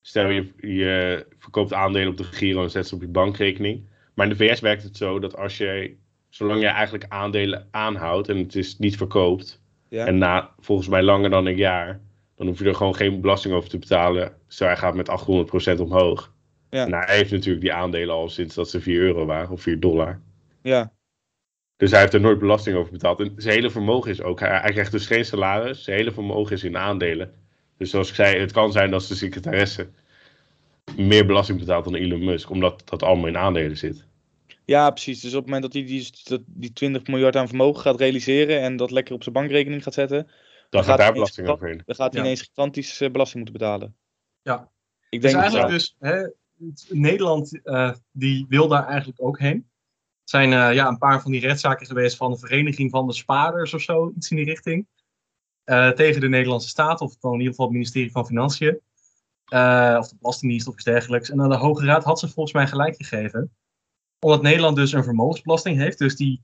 Stel 0.00 0.28
je, 0.28 0.52
je 0.56 1.26
verkoopt 1.38 1.72
aandelen 1.72 2.08
op 2.08 2.16
de 2.16 2.24
Giro 2.24 2.62
en 2.62 2.70
zet 2.70 2.88
ze 2.88 2.94
op 2.94 3.00
je 3.00 3.08
bankrekening. 3.08 3.88
Maar 4.14 4.26
in 4.26 4.36
de 4.36 4.44
VS 4.44 4.60
werkt 4.60 4.82
het 4.82 4.96
zo 4.96 5.18
dat 5.18 5.36
als 5.36 5.56
je, 5.56 5.96
zolang 6.28 6.60
je 6.60 6.66
eigenlijk 6.66 7.04
aandelen 7.08 7.68
aanhoudt 7.70 8.28
en 8.28 8.38
het 8.38 8.54
is 8.54 8.78
niet 8.78 8.96
verkoopt, 8.96 9.62
Ja. 9.88 10.06
en 10.06 10.18
na 10.18 10.54
volgens 10.58 10.88
mij 10.88 11.02
langer 11.02 11.30
dan 11.30 11.46
een 11.46 11.56
jaar, 11.56 12.00
dan 12.44 12.52
hoef 12.52 12.62
je 12.62 12.68
er 12.68 12.74
gewoon 12.74 12.94
geen 12.96 13.20
belasting 13.20 13.54
over 13.54 13.68
te 13.68 13.78
betalen. 13.78 14.32
Stel 14.48 14.66
hij 14.66 14.76
gaat 14.76 14.94
met 14.94 15.08
800% 15.76 15.80
omhoog. 15.80 16.32
Ja. 16.70 16.88
Hij 16.88 17.16
heeft 17.16 17.30
natuurlijk 17.30 17.60
die 17.60 17.72
aandelen 17.72 18.14
al 18.14 18.28
sinds 18.28 18.54
dat 18.54 18.70
ze 18.70 18.80
4 18.80 19.00
euro 19.00 19.24
waren 19.26 19.50
of 19.50 19.62
4 19.62 19.80
dollar. 19.80 20.20
Ja, 20.62 20.92
Dus 21.76 21.90
hij 21.90 22.00
heeft 22.00 22.14
er 22.14 22.20
nooit 22.20 22.38
belasting 22.38 22.76
over 22.76 22.92
betaald. 22.92 23.20
En 23.20 23.32
zijn 23.36 23.54
hele 23.54 23.70
vermogen 23.70 24.10
is 24.10 24.22
ook. 24.22 24.40
Hij, 24.40 24.58
hij 24.60 24.72
krijgt 24.72 24.92
dus 24.92 25.06
geen 25.06 25.24
salaris. 25.24 25.84
Zijn 25.84 25.96
hele 25.96 26.12
vermogen 26.12 26.52
is 26.56 26.64
in 26.64 26.76
aandelen. 26.76 27.32
Dus 27.78 27.90
zoals 27.90 28.08
ik 28.08 28.14
zei, 28.14 28.38
het 28.40 28.52
kan 28.52 28.72
zijn 28.72 28.90
dat 28.90 29.06
de 29.06 29.14
secretaresse 29.14 29.88
meer 30.96 31.26
belasting 31.26 31.58
betaalt 31.58 31.84
dan 31.84 31.94
Elon 31.94 32.24
Musk, 32.24 32.50
omdat 32.50 32.82
dat 32.84 33.02
allemaal 33.02 33.26
in 33.26 33.36
aandelen 33.36 33.76
zit. 33.76 34.04
ja, 34.64 34.90
precies. 34.90 35.20
Dus 35.20 35.30
op 35.34 35.36
het 35.36 35.44
moment 35.44 35.62
dat 35.62 35.72
hij 35.72 35.84
die, 35.84 36.10
dat- 36.24 36.42
die 36.46 36.72
20 36.72 37.06
miljard 37.06 37.36
aan 37.36 37.48
vermogen 37.48 37.82
gaat 37.82 37.98
realiseren 38.00 38.60
en 38.60 38.76
dat 38.76 38.90
lekker 38.90 39.14
op 39.14 39.22
zijn 39.22 39.34
bankrekening 39.34 39.82
gaat 39.82 39.94
zetten, 39.94 40.28
Dan 40.74 40.82
gaat 40.84 40.90
gaat 40.90 40.98
daar 40.98 41.06
hij 41.06 41.14
belasting 41.14 41.48
overheen. 41.48 41.82
dan 41.84 41.94
gaat 41.94 42.12
hij 42.12 42.20
Ja. 42.22 42.26
ineens 42.28 42.42
gigantisch 42.48 43.00
eh, 43.00 43.10
belasting 43.10 43.44
moeten 43.44 43.60
betalen. 43.60 43.96
Ja. 44.42 44.70
Ik 45.08 45.20
Dus 45.22 45.32
denk 45.32 45.42
dat 45.44 45.52
eigenlijk 45.54 45.72
ja. 45.72 45.76
dus, 45.78 45.96
hè, 45.98 46.14
het- 46.66 46.86
Nederland 46.88 47.62
eh, 47.62 47.92
die 48.12 48.46
wil 48.48 48.68
daar 48.68 48.86
eigenlijk 48.86 49.22
ook 49.22 49.38
heen. 49.38 49.56
Er 49.56 50.30
zijn 50.30 50.52
eh, 50.52 50.74
ja, 50.74 50.88
een 50.88 50.98
paar 50.98 51.22
van 51.22 51.30
die 51.32 51.40
rechtszaken 51.40 51.86
geweest 51.86 52.16
van 52.16 52.30
de 52.30 52.38
Vereniging 52.38 52.90
van 52.90 53.06
de 53.06 53.12
Spaarders 53.12 53.74
of 53.74 53.80
zo, 53.82 54.12
iets 54.16 54.30
in 54.30 54.36
die 54.36 54.44
richting. 54.46 54.86
Eh, 55.64 55.88
tegen 55.90 56.20
de 56.20 56.28
Nederlandse 56.28 56.68
staat, 56.68 57.00
of 57.00 57.16
dan 57.16 57.30
in 57.32 57.36
ieder 57.38 57.50
geval 57.52 57.66
het 57.66 57.74
ministerie 57.74 58.10
van 58.12 58.26
Financiën. 58.26 58.80
Eh, 59.44 59.96
of 59.98 60.08
de 60.08 60.16
Belastingdienst 60.18 60.68
of 60.68 60.74
iets 60.74 60.84
dergelijks. 60.84 61.30
En 61.30 61.40
aan 61.40 61.48
de 61.48 61.56
Hoge 61.56 61.84
Raad 61.84 62.04
had 62.04 62.18
ze 62.18 62.28
volgens 62.28 62.54
mij 62.54 62.66
gelijk 62.66 62.96
gegeven. 62.96 63.56
Omdat 64.20 64.42
Nederland 64.42 64.76
dus 64.76 64.92
een 64.92 65.04
vermogensbelasting 65.04 65.76
heeft. 65.78 65.98
Dus 65.98 66.16
die 66.16 66.42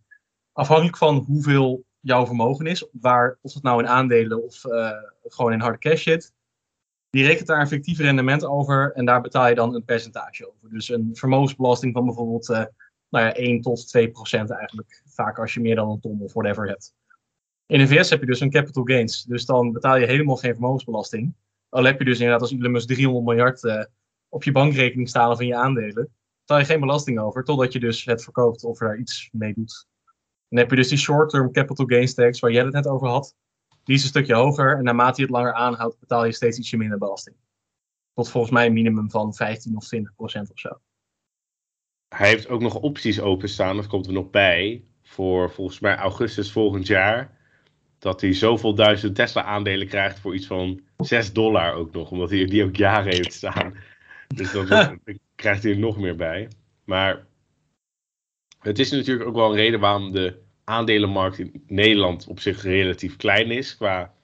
afhankelijk 0.53 0.97
van 0.97 1.17
hoeveel 1.17 1.85
jouw 2.01 2.27
vermogen 2.27 2.67
is, 2.67 2.89
waar, 2.93 3.39
of 3.43 3.55
het 3.55 3.63
nou 3.63 3.83
in 3.83 3.89
aandelen 3.89 4.45
of 4.45 4.65
eh, 4.65 4.91
gewoon 5.23 5.53
in 5.53 5.61
harde 5.61 5.79
cash 5.79 6.03
zit, 6.03 6.33
die 7.11 7.27
rekent 7.27 7.47
daar 7.47 7.61
een 7.61 7.69
fictief 7.69 7.99
rendement 7.99 8.45
over 8.45 8.93
en 8.93 9.05
daar 9.05 9.21
betaal 9.21 9.49
je 9.49 9.55
dan 9.55 9.75
een 9.75 9.85
percentage 9.85 10.49
over. 10.49 10.71
Dus 10.71 10.89
een 10.89 11.11
vermogensbelasting 11.13 11.93
van 11.93 12.05
bijvoorbeeld 12.05 12.51
eh 12.51 12.65
nou 13.11 13.25
ja, 13.25 13.35
1 13.35 13.61
tot 13.61 13.89
2 13.89 14.11
procent 14.11 14.51
eigenlijk. 14.51 15.03
Vaak 15.07 15.39
als 15.39 15.55
je 15.55 15.61
meer 15.61 15.75
dan 15.75 15.91
een 15.91 16.01
ton 16.01 16.21
of 16.21 16.33
whatever 16.33 16.69
hebt. 16.69 16.95
In 17.67 17.79
de 17.79 17.87
VS 17.87 18.11
heb 18.11 18.21
je 18.21 18.27
dus 18.27 18.41
een 18.41 18.51
capital 18.51 18.85
gains. 18.85 19.25
Dus 19.25 19.45
dan 19.45 19.73
betaal 19.73 19.97
je 19.97 20.07
helemaal 20.07 20.37
geen 20.37 20.53
vermogensbelasting. 20.53 21.35
Al 21.69 21.85
heb 21.85 21.99
je 21.99 22.05
dus 22.05 22.19
inderdaad 22.19 22.41
als 22.41 22.53
Elon 22.53 22.71
Musk 22.71 22.89
300 22.89 23.27
miljard 23.27 23.63
uh, 23.63 23.85
op 24.29 24.45
je 24.45 24.53
bankrekening 24.53 25.09
staan 25.09 25.41
in 25.41 25.47
je 25.47 25.57
aandelen. 25.57 26.09
Betaal 26.41 26.59
je 26.59 26.65
geen 26.65 26.81
belasting 26.81 27.21
over. 27.21 27.45
Totdat 27.45 27.73
je 27.73 27.81
dus 27.81 28.05
het 28.05 28.23
verkoopt 28.23 28.65
of 28.65 28.81
er 28.81 28.99
iets 28.99 29.29
mee 29.33 29.55
doet. 29.55 29.87
Dan 30.51 30.59
heb 30.59 30.71
je 30.71 30.77
dus 30.77 30.89
die 30.89 30.99
short-term 30.99 31.53
capital 31.53 31.87
gains 31.87 32.15
tax 32.15 32.41
waar 32.41 32.53
jij 32.53 32.65
het 32.65 32.73
net 32.73 32.87
over 32.87 33.09
had. 33.09 33.37
Die 33.85 33.95
is 33.95 34.03
een 34.03 34.09
stukje 34.09 34.35
hoger. 34.35 34.77
En 34.77 34.85
naarmate 34.85 35.21
je 35.21 35.27
het 35.27 35.37
langer 35.37 35.53
aanhoudt, 35.53 35.99
betaal 35.99 36.25
je 36.25 36.33
steeds 36.33 36.59
ietsje 36.59 36.77
minder 36.77 36.99
belasting. 36.99 37.37
Tot 38.15 38.31
volgens 38.31 38.53
mij 38.53 38.67
een 38.67 38.73
minimum 38.73 39.11
van 39.11 39.35
15 39.35 39.77
of 39.77 39.87
20 39.87 40.15
procent 40.15 40.51
of 40.53 40.59
zo. 40.59 40.81
Hij 42.09 42.29
heeft 42.29 42.49
ook 42.49 42.61
nog 42.61 42.75
opties 42.75 43.21
openstaan, 43.21 43.77
dat 43.77 43.87
komt 43.87 44.07
er 44.07 44.13
nog 44.13 44.31
bij. 44.31 44.85
Voor 45.03 45.51
volgens 45.51 45.81
mij 45.81 45.97
augustus 45.97 46.53
volgend 46.53 46.87
jaar. 46.87 47.39
Dat 47.99 48.21
hij 48.21 48.33
zoveel 48.33 48.75
duizend 48.75 49.15
Tesla 49.15 49.43
aandelen 49.43 49.89
krijgt 49.89 50.19
voor 50.19 50.35
iets 50.35 50.47
van 50.47 50.81
6 50.97 51.33
dollar 51.33 51.75
ook 51.75 51.93
nog. 51.93 52.11
Omdat 52.11 52.31
hij 52.31 52.45
die 52.45 52.65
ook 52.65 52.77
jaren 52.77 53.13
heeft 53.13 53.33
staan. 53.33 53.75
Dus 54.35 54.53
dan 54.53 54.67
krijgt 55.35 55.63
hij 55.63 55.73
er 55.73 55.79
nog 55.79 55.99
meer 55.99 56.17
bij. 56.17 56.49
Maar 56.85 57.27
het 58.61 58.79
is 58.79 58.91
natuurlijk 58.91 59.29
ook 59.29 59.35
wel 59.35 59.51
een 59.51 59.57
reden 59.57 59.81
waarom 59.81 60.13
de 60.13 60.39
aandelenmarkt 60.65 61.39
in 61.39 61.65
Nederland 61.67 62.27
op 62.27 62.41
zich 62.41 62.63
relatief 62.63 63.17
klein 63.17 63.51
is. 63.51 63.77
Qua 63.77 64.15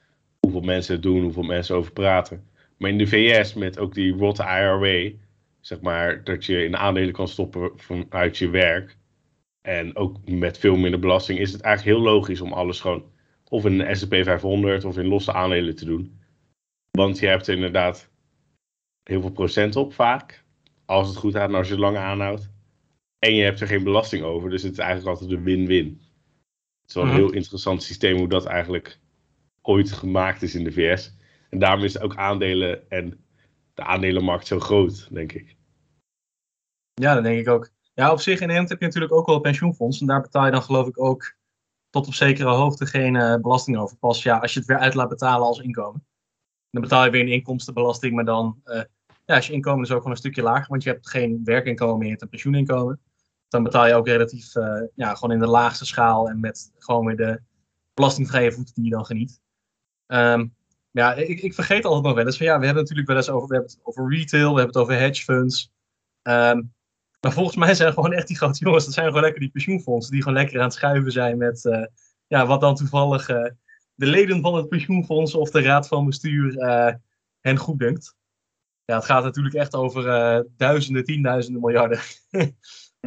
hoeveel 0.40 0.61
mensen 0.61 0.94
het 0.94 1.03
doen, 1.03 1.22
hoeveel 1.22 1.42
mensen 1.42 1.77
over 1.77 1.92
praten. 1.92 2.49
Maar 2.77 2.90
in 2.90 2.99
de 2.99 3.07
VS 3.07 3.55
met 3.55 3.79
ook 3.79 3.94
die 3.94 4.16
Roth 4.16 4.38
IRA, 4.38 5.11
zeg 5.61 5.81
maar, 5.81 6.25
dat 6.25 6.44
je 6.44 6.64
in 6.64 6.77
aandelen 6.77 7.12
kan 7.12 7.29
stoppen 7.29 7.70
vanuit 7.77 8.38
je 8.38 8.51
werk. 8.51 8.96
En 9.61 9.96
ook 9.96 10.29
met 10.31 10.59
veel 10.59 10.77
minder 10.77 11.01
belasting 11.01 11.38
is 11.38 11.53
het 11.53 11.61
eigenlijk 11.61 11.96
heel 11.96 12.07
logisch 12.07 12.40
om 12.40 12.53
alles 12.53 12.81
gewoon 12.81 13.05
of 13.49 13.64
in 13.64 13.81
een 13.81 13.96
S&P 13.96 14.14
500 14.14 14.85
of 14.85 14.99
in 14.99 15.07
losse 15.07 15.33
aandelen 15.33 15.77
te 15.77 15.85
doen. 15.85 16.20
Want 16.90 17.18
je 17.18 17.27
hebt 17.27 17.46
er 17.46 17.55
inderdaad 17.55 18.11
heel 19.03 19.20
veel 19.20 19.31
procent 19.31 19.77
op 19.77 19.92
vaak. 19.92 20.44
Als 20.85 21.09
het 21.09 21.16
goed 21.16 21.33
gaat 21.33 21.49
en 21.49 21.55
als 21.55 21.66
je 21.66 21.72
het 21.72 21.83
lang 21.83 21.96
aanhoudt. 21.96 22.51
En 23.26 23.34
je 23.34 23.42
hebt 23.42 23.60
er 23.60 23.66
geen 23.66 23.84
belasting 23.84 24.22
over. 24.22 24.50
Dus 24.50 24.62
het 24.62 24.72
is 24.72 24.78
eigenlijk 24.78 25.18
altijd 25.18 25.38
een 25.38 25.44
win-win. 25.44 26.00
Het 26.80 26.88
is 26.88 26.94
wel 26.94 27.02
een 27.02 27.08
mhm. 27.08 27.18
heel 27.18 27.32
interessant 27.32 27.82
systeem 27.82 28.16
hoe 28.16 28.28
dat 28.28 28.44
eigenlijk 28.44 29.00
ooit 29.62 29.92
gemaakt 29.92 30.42
is 30.42 30.54
in 30.54 30.64
de 30.64 30.72
VS. 30.72 31.16
En 31.50 31.58
daarom 31.58 31.84
is 31.84 32.00
ook 32.00 32.16
aandelen 32.16 32.90
en 32.90 33.24
de 33.74 33.82
aandelenmarkt 33.82 34.46
zo 34.46 34.60
groot, 34.60 35.08
denk 35.14 35.32
ik. 35.32 35.56
Ja, 36.94 37.14
dat 37.14 37.22
denk 37.22 37.40
ik 37.40 37.48
ook. 37.48 37.70
Ja, 37.94 38.12
op 38.12 38.20
zich 38.20 38.34
in 38.34 38.40
Nederland 38.40 38.68
heb 38.68 38.78
je 38.78 38.86
natuurlijk 38.86 39.12
ook 39.12 39.26
wel 39.26 39.34
een 39.34 39.42
pensioenfonds. 39.42 40.00
En 40.00 40.06
daar 40.06 40.20
betaal 40.20 40.44
je 40.44 40.50
dan 40.50 40.62
geloof 40.62 40.86
ik 40.86 41.00
ook 41.00 41.34
tot 41.90 42.06
op 42.06 42.14
zekere 42.14 42.48
hoogte 42.48 42.86
geen 42.86 43.14
uh, 43.14 43.36
belasting 43.36 43.78
over. 43.78 43.96
Pas 43.96 44.22
ja, 44.22 44.38
als 44.38 44.52
je 44.52 44.58
het 44.58 44.68
weer 44.68 44.78
uit 44.78 44.94
laat 44.94 45.08
betalen 45.08 45.46
als 45.46 45.58
inkomen. 45.58 46.06
Dan 46.70 46.82
betaal 46.82 47.04
je 47.04 47.10
weer 47.10 47.20
een 47.20 47.32
inkomstenbelasting, 47.32 48.14
maar 48.14 48.24
dan 48.24 48.60
uh, 48.64 48.82
ja, 49.24 49.34
als 49.34 49.46
je 49.46 49.52
inkomen 49.52 49.84
is 49.84 49.90
ook 49.90 49.96
gewoon 49.96 50.12
een 50.12 50.18
stukje 50.18 50.42
lager, 50.42 50.68
want 50.68 50.82
je 50.82 50.90
hebt 50.90 51.10
geen 51.10 51.40
werkinkomen 51.44 51.96
meer, 51.96 52.04
je 52.04 52.10
hebt 52.10 52.22
een 52.22 52.28
pensioeninkomen. 52.28 53.00
Dan 53.48 53.62
betaal 53.62 53.87
je 53.87 53.94
ook 53.94 54.06
relatief 54.06 54.54
uh, 54.54 54.82
ja, 54.94 55.14
gewoon 55.14 55.35
in 55.35 55.40
de 55.40 55.46
laagste 55.46 55.87
schaal 55.87 56.28
en 56.28 56.40
met 56.40 56.72
gewoon 56.78 57.06
weer 57.06 57.16
de 57.16 57.40
belastingvrije 57.94 58.52
voeten 58.52 58.74
die 58.74 58.85
je 58.85 58.90
dan 58.90 59.06
geniet. 59.06 59.40
Um, 60.06 60.54
ja, 60.90 61.14
ik, 61.14 61.40
ik 61.40 61.54
vergeet 61.54 61.85
altijd 61.85 62.04
nog 62.04 62.14
wel 62.14 62.24
eens 62.24 62.37
van 62.37 62.46
ja, 62.46 62.59
we 62.59 62.64
hebben 62.64 62.82
natuurlijk 62.82 63.09
wel 63.09 63.16
eens 63.16 63.28
over, 63.28 63.48
we 63.48 63.54
hebben 63.54 63.72
het 63.72 63.80
over 63.82 64.11
retail, 64.11 64.54
we 64.54 64.61
hebben 64.61 64.66
het 64.66 64.76
over 64.76 64.98
hedge 64.98 65.22
funds. 65.22 65.72
Um, 66.22 66.74
maar 67.20 67.32
volgens 67.32 67.56
mij 67.56 67.74
zijn 67.74 67.92
gewoon 67.92 68.12
echt 68.12 68.26
die 68.26 68.37
grote 68.37 68.59
jongens, 68.59 68.85
dat 68.85 68.94
zijn 68.94 69.06
gewoon 69.06 69.22
lekker 69.22 69.40
die 69.40 69.50
pensioenfondsen 69.50 70.12
die 70.12 70.22
gewoon 70.22 70.38
lekker 70.38 70.59
aan 70.59 70.64
het 70.64 70.74
schuiven 70.74 71.12
zijn 71.12 71.38
met 71.38 71.64
uh, 71.64 71.85
ja, 72.26 72.46
wat 72.46 72.61
dan 72.61 72.74
toevallig 72.74 73.28
uh, 73.28 73.50
de 73.94 74.06
leden 74.06 74.40
van 74.40 74.54
het 74.54 74.68
pensioenfonds 74.68 75.35
of 75.35 75.50
de 75.50 75.62
raad 75.62 75.88
van 75.88 76.06
bestuur 76.06 76.54
hen 77.40 77.56
goed 77.56 77.78
dunkt. 77.78 78.14
Ja, 78.85 78.94
het 78.94 79.04
gaat 79.04 79.24
natuurlijk 79.24 79.54
echt 79.54 79.74
over 79.74 80.46
duizenden, 80.56 81.04
tienduizenden 81.04 81.61
miljarden. 81.61 81.98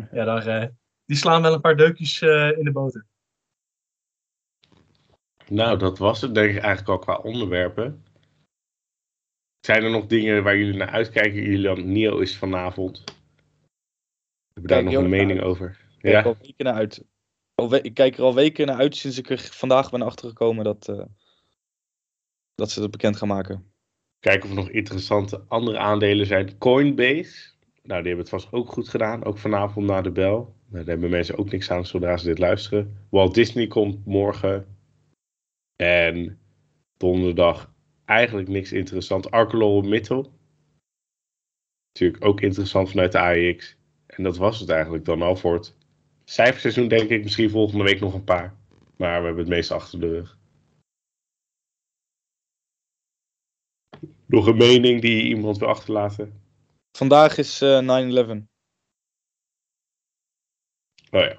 ja, 0.17 0.23
daar, 0.25 0.71
die 1.05 1.17
slaan 1.17 1.41
wel 1.41 1.53
een 1.53 1.61
paar 1.61 1.77
deukjes 1.77 2.21
in 2.21 2.63
de 2.63 2.71
boter. 2.71 3.05
Nou, 5.47 5.77
dat 5.77 5.97
was 5.97 6.21
het 6.21 6.33
denk 6.33 6.49
ik 6.49 6.61
eigenlijk 6.61 6.89
al 6.89 6.99
qua 6.99 7.15
onderwerpen. 7.15 8.03
Zijn 9.59 9.83
er 9.83 9.89
nog 9.89 10.05
dingen 10.05 10.43
waar 10.43 10.57
jullie 10.57 10.77
naar 10.77 10.89
uitkijken? 10.89 11.41
Julian 11.41 11.91
Nio 11.91 12.17
is 12.17 12.37
vanavond. 12.37 13.03
Heb 14.53 14.63
je 14.63 14.67
daar 14.67 14.83
nog 14.83 14.93
een 14.93 15.09
mening 15.09 15.41
over? 15.41 15.87
Ik 15.97 16.11
ja. 16.11 16.21
kijk 16.21 16.25
er 16.25 16.31
al 16.31 16.37
weken 16.41 16.65
naar 16.65 16.73
uit. 16.73 17.03
Ik 17.85 17.93
kijk 17.93 18.17
er 18.17 18.23
al 18.23 18.35
weken 18.35 18.67
naar 18.67 18.77
uit 18.77 18.95
sinds 18.95 19.17
ik 19.17 19.29
er 19.29 19.39
vandaag 19.39 19.91
ben 19.91 20.01
achtergekomen 20.01 20.63
dat, 20.63 20.87
uh, 20.87 21.05
dat 22.55 22.71
ze 22.71 22.79
dat 22.79 22.91
bekend 22.91 23.17
gaan 23.17 23.27
maken. 23.27 23.73
Kijken 24.19 24.43
of 24.43 24.49
er 24.49 24.61
nog 24.61 24.69
interessante 24.69 25.43
andere 25.47 25.77
aandelen 25.77 26.25
zijn. 26.25 26.57
Coinbase. 26.57 27.51
Nou, 27.89 28.01
die 28.01 28.13
hebben 28.13 28.31
het 28.31 28.41
vast 28.41 28.53
ook 28.53 28.71
goed 28.71 28.89
gedaan. 28.89 29.23
Ook 29.23 29.37
vanavond 29.37 29.85
na 29.85 30.01
de 30.01 30.11
bel. 30.11 30.35
Nou, 30.35 30.53
daar 30.83 30.85
hebben 30.85 31.09
mensen 31.09 31.37
ook 31.37 31.51
niks 31.51 31.71
aan 31.71 31.85
zodra 31.85 32.17
ze 32.17 32.25
dit 32.25 32.37
luisteren. 32.37 32.97
Walt 33.09 33.33
Disney 33.33 33.67
komt 33.67 34.05
morgen. 34.05 34.77
En 35.75 36.39
donderdag 36.97 37.73
eigenlijk 38.05 38.47
niks 38.47 38.71
interessant. 38.71 39.31
ArcelorMittal. 39.31 40.33
Natuurlijk 41.91 42.25
ook 42.25 42.41
interessant 42.41 42.89
vanuit 42.89 43.11
de 43.11 43.19
AEX. 43.19 43.77
En 44.05 44.23
dat 44.23 44.37
was 44.37 44.59
het 44.59 44.69
eigenlijk 44.69 45.05
dan 45.05 45.21
al 45.21 45.35
voor 45.35 45.53
het 45.53 45.75
cijferseizoen, 46.23 46.87
denk 46.87 47.09
ik. 47.09 47.23
Misschien 47.23 47.49
volgende 47.49 47.83
week 47.83 47.99
nog 47.99 48.13
een 48.13 48.23
paar. 48.23 48.55
Maar 48.97 49.19
we 49.19 49.25
hebben 49.25 49.43
het 49.43 49.53
meeste 49.53 49.73
achter 49.73 49.99
de 49.99 50.09
rug. 50.09 50.37
Nog 54.25 54.47
een 54.47 54.57
mening 54.57 55.01
die 55.01 55.23
iemand 55.23 55.57
wil 55.57 55.67
achterlaten? 55.67 56.38
Vandaag 56.99 57.37
is 57.37 57.61
uh, 57.61 57.79
9-11. 57.79 57.85
Oh 61.11 61.21
ja. 61.21 61.37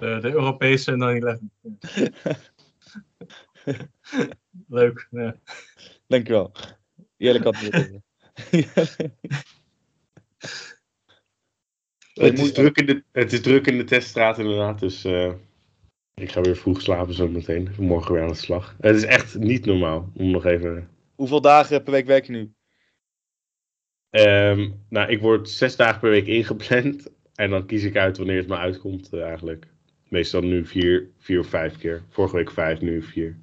De, 0.00 0.18
de 0.20 0.32
Europese 0.32 1.40
9-11. 1.40 1.66
Leuk. 4.68 5.08
Ja. 5.10 5.36
Dankjewel. 6.06 6.52
Eerlijk 7.16 7.44
antwoord. 7.44 7.74
het, 12.14 12.38
is 12.38 12.52
druk 12.52 12.76
in 12.76 12.86
de, 12.86 13.04
het 13.12 13.32
is 13.32 13.40
druk 13.40 13.66
in 13.66 13.78
de 13.78 13.84
teststraat 13.84 14.38
inderdaad, 14.38 14.78
dus 14.78 15.04
uh, 15.04 15.32
ik 16.14 16.32
ga 16.32 16.40
weer 16.40 16.56
vroeg 16.56 16.80
slapen 16.80 17.14
zo 17.14 17.28
meteen. 17.28 17.74
Morgen 17.78 18.12
weer 18.12 18.22
aan 18.22 18.28
de 18.28 18.34
slag. 18.34 18.76
Het 18.80 18.96
is 18.96 19.04
echt 19.04 19.38
niet 19.38 19.64
normaal 19.64 20.10
om 20.14 20.30
nog 20.30 20.44
even... 20.44 20.90
Hoeveel 21.14 21.40
dagen 21.40 21.82
per 21.82 21.92
week 21.92 22.06
werk 22.06 22.26
je 22.26 22.32
nu? 22.32 22.55
Um, 24.10 24.84
nou, 24.88 25.10
ik 25.10 25.20
word 25.20 25.50
zes 25.50 25.76
dagen 25.76 26.00
per 26.00 26.10
week 26.10 26.26
ingepland. 26.26 27.06
En 27.36 27.50
dan 27.50 27.66
kies 27.66 27.84
ik 27.84 27.96
uit 27.96 28.16
wanneer 28.16 28.36
het 28.36 28.48
me 28.48 28.56
uitkomt 28.56 29.12
uh, 29.12 29.22
eigenlijk. 29.22 29.66
Meestal 30.08 30.40
nu 30.40 30.66
vier, 30.66 31.10
vier 31.18 31.38
of 31.38 31.46
vijf 31.46 31.78
keer. 31.78 32.02
Vorige 32.08 32.36
week 32.36 32.50
vijf, 32.50 32.80
nu 32.80 33.02
vier. 33.02 33.38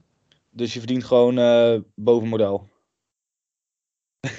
Dus 0.49 0.73
je 0.73 0.79
verdient 0.79 1.03
gewoon 1.03 1.39
uh, 1.39 1.79
boven 1.95 2.27
model. 2.27 2.69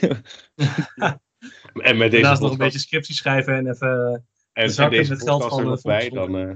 en 1.74 1.96
met 1.96 2.10
deze 2.10 2.10
Daarnaast 2.10 2.42
nog 2.42 2.50
een 2.50 2.58
beetje 2.58 2.78
scriptie 2.78 3.14
schrijven 3.14 3.54
en 3.54 3.70
even 3.70 4.26
en, 4.52 4.70
zakken 4.70 4.98
en 4.98 5.04
deze 5.08 5.24
geld 5.24 5.44
van 5.44 5.58
er 5.58 5.64
nog 5.64 5.82
bij, 5.82 6.08
dan... 6.08 6.36
Uh, 6.36 6.54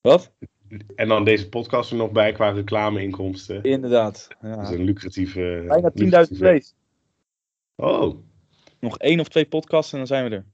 Wat? 0.00 0.32
En 0.96 1.08
dan 1.08 1.24
deze 1.24 1.48
podcast 1.48 1.90
er 1.90 1.96
nog 1.96 2.10
bij 2.10 2.32
qua 2.32 2.50
reclameinkomsten. 2.50 3.62
Inderdaad. 3.62 4.28
Ja. 4.40 4.56
Dat 4.56 4.68
is 4.68 4.78
een 4.78 4.84
lucratieve... 4.84 5.64
Bijna 5.68 6.26
10.000 6.30 6.38
plays. 6.38 6.74
Oh. 7.76 8.16
Nog 8.84 8.98
één 8.98 9.20
of 9.20 9.28
twee 9.28 9.46
podcasts 9.46 9.92
en 9.92 9.98
dan 9.98 10.06
zijn 10.06 10.28
we 10.30 10.36
er. 10.36 10.44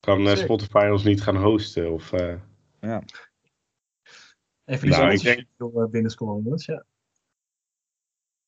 Kan 0.00 0.26
uh, 0.26 0.36
Spotify 0.36 0.88
ons 0.90 1.04
niet 1.04 1.22
gaan 1.22 1.36
hosten? 1.36 1.92
Of, 1.92 2.12
uh... 2.12 2.34
Ja. 2.80 3.02
Even 4.64 4.88
die 4.88 4.98
nou, 4.98 5.12
ik 5.12 5.22
denk... 5.22 5.46
binnenscrollen, 5.90 6.42
jongens. 6.42 6.66
Ja. 6.66 6.84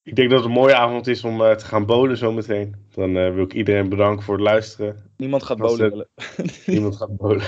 Ik 0.02 0.16
denk 0.16 0.30
dat 0.30 0.38
het 0.38 0.48
een 0.48 0.54
mooie 0.54 0.74
avond 0.74 1.06
is 1.06 1.24
om 1.24 1.40
uh, 1.40 1.50
te 1.50 1.64
gaan 1.64 1.86
bolen 1.86 2.16
zometeen. 2.16 2.74
Dan 2.94 3.16
uh, 3.16 3.34
wil 3.34 3.44
ik 3.44 3.52
iedereen 3.52 3.88
bedanken 3.88 4.24
voor 4.24 4.34
het 4.34 4.44
luisteren. 4.44 5.10
Niemand 5.16 5.42
gaat 5.42 5.58
bolen. 5.58 6.08
Niemand 6.66 6.96
gaat 6.96 7.16
bolen. 7.16 7.46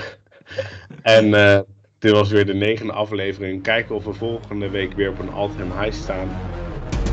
en 1.02 1.26
uh, 1.26 1.60
dit 1.98 2.12
was 2.12 2.30
weer 2.30 2.46
de 2.46 2.54
negende 2.54 2.92
aflevering. 2.92 3.62
Kijken 3.62 3.94
of 3.94 4.04
we 4.04 4.12
volgende 4.12 4.68
week 4.68 4.92
weer 4.92 5.10
op 5.10 5.18
een 5.18 5.32
all-time 5.32 5.82
high 5.82 5.96
staan. 5.96 6.28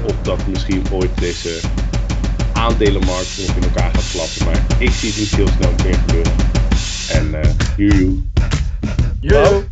Of 0.05 0.21
dat 0.21 0.47
misschien 0.47 0.91
ooit 0.91 1.19
deze 1.19 1.86
aandelenmarkt 2.67 3.37
in 3.55 3.63
elkaar 3.63 3.91
gaat 3.93 4.11
klappen. 4.11 4.45
Maar 4.45 4.65
ik 4.77 4.91
zie 4.91 5.09
het 5.09 5.19
niet 5.19 5.35
heel 5.35 5.47
snel 5.47 5.73
meer 5.83 5.93
gebeuren. 5.93 6.33
En 7.09 7.27
uh, 7.27 7.51
joejoe. 7.77 8.21
Yo. 9.21 9.63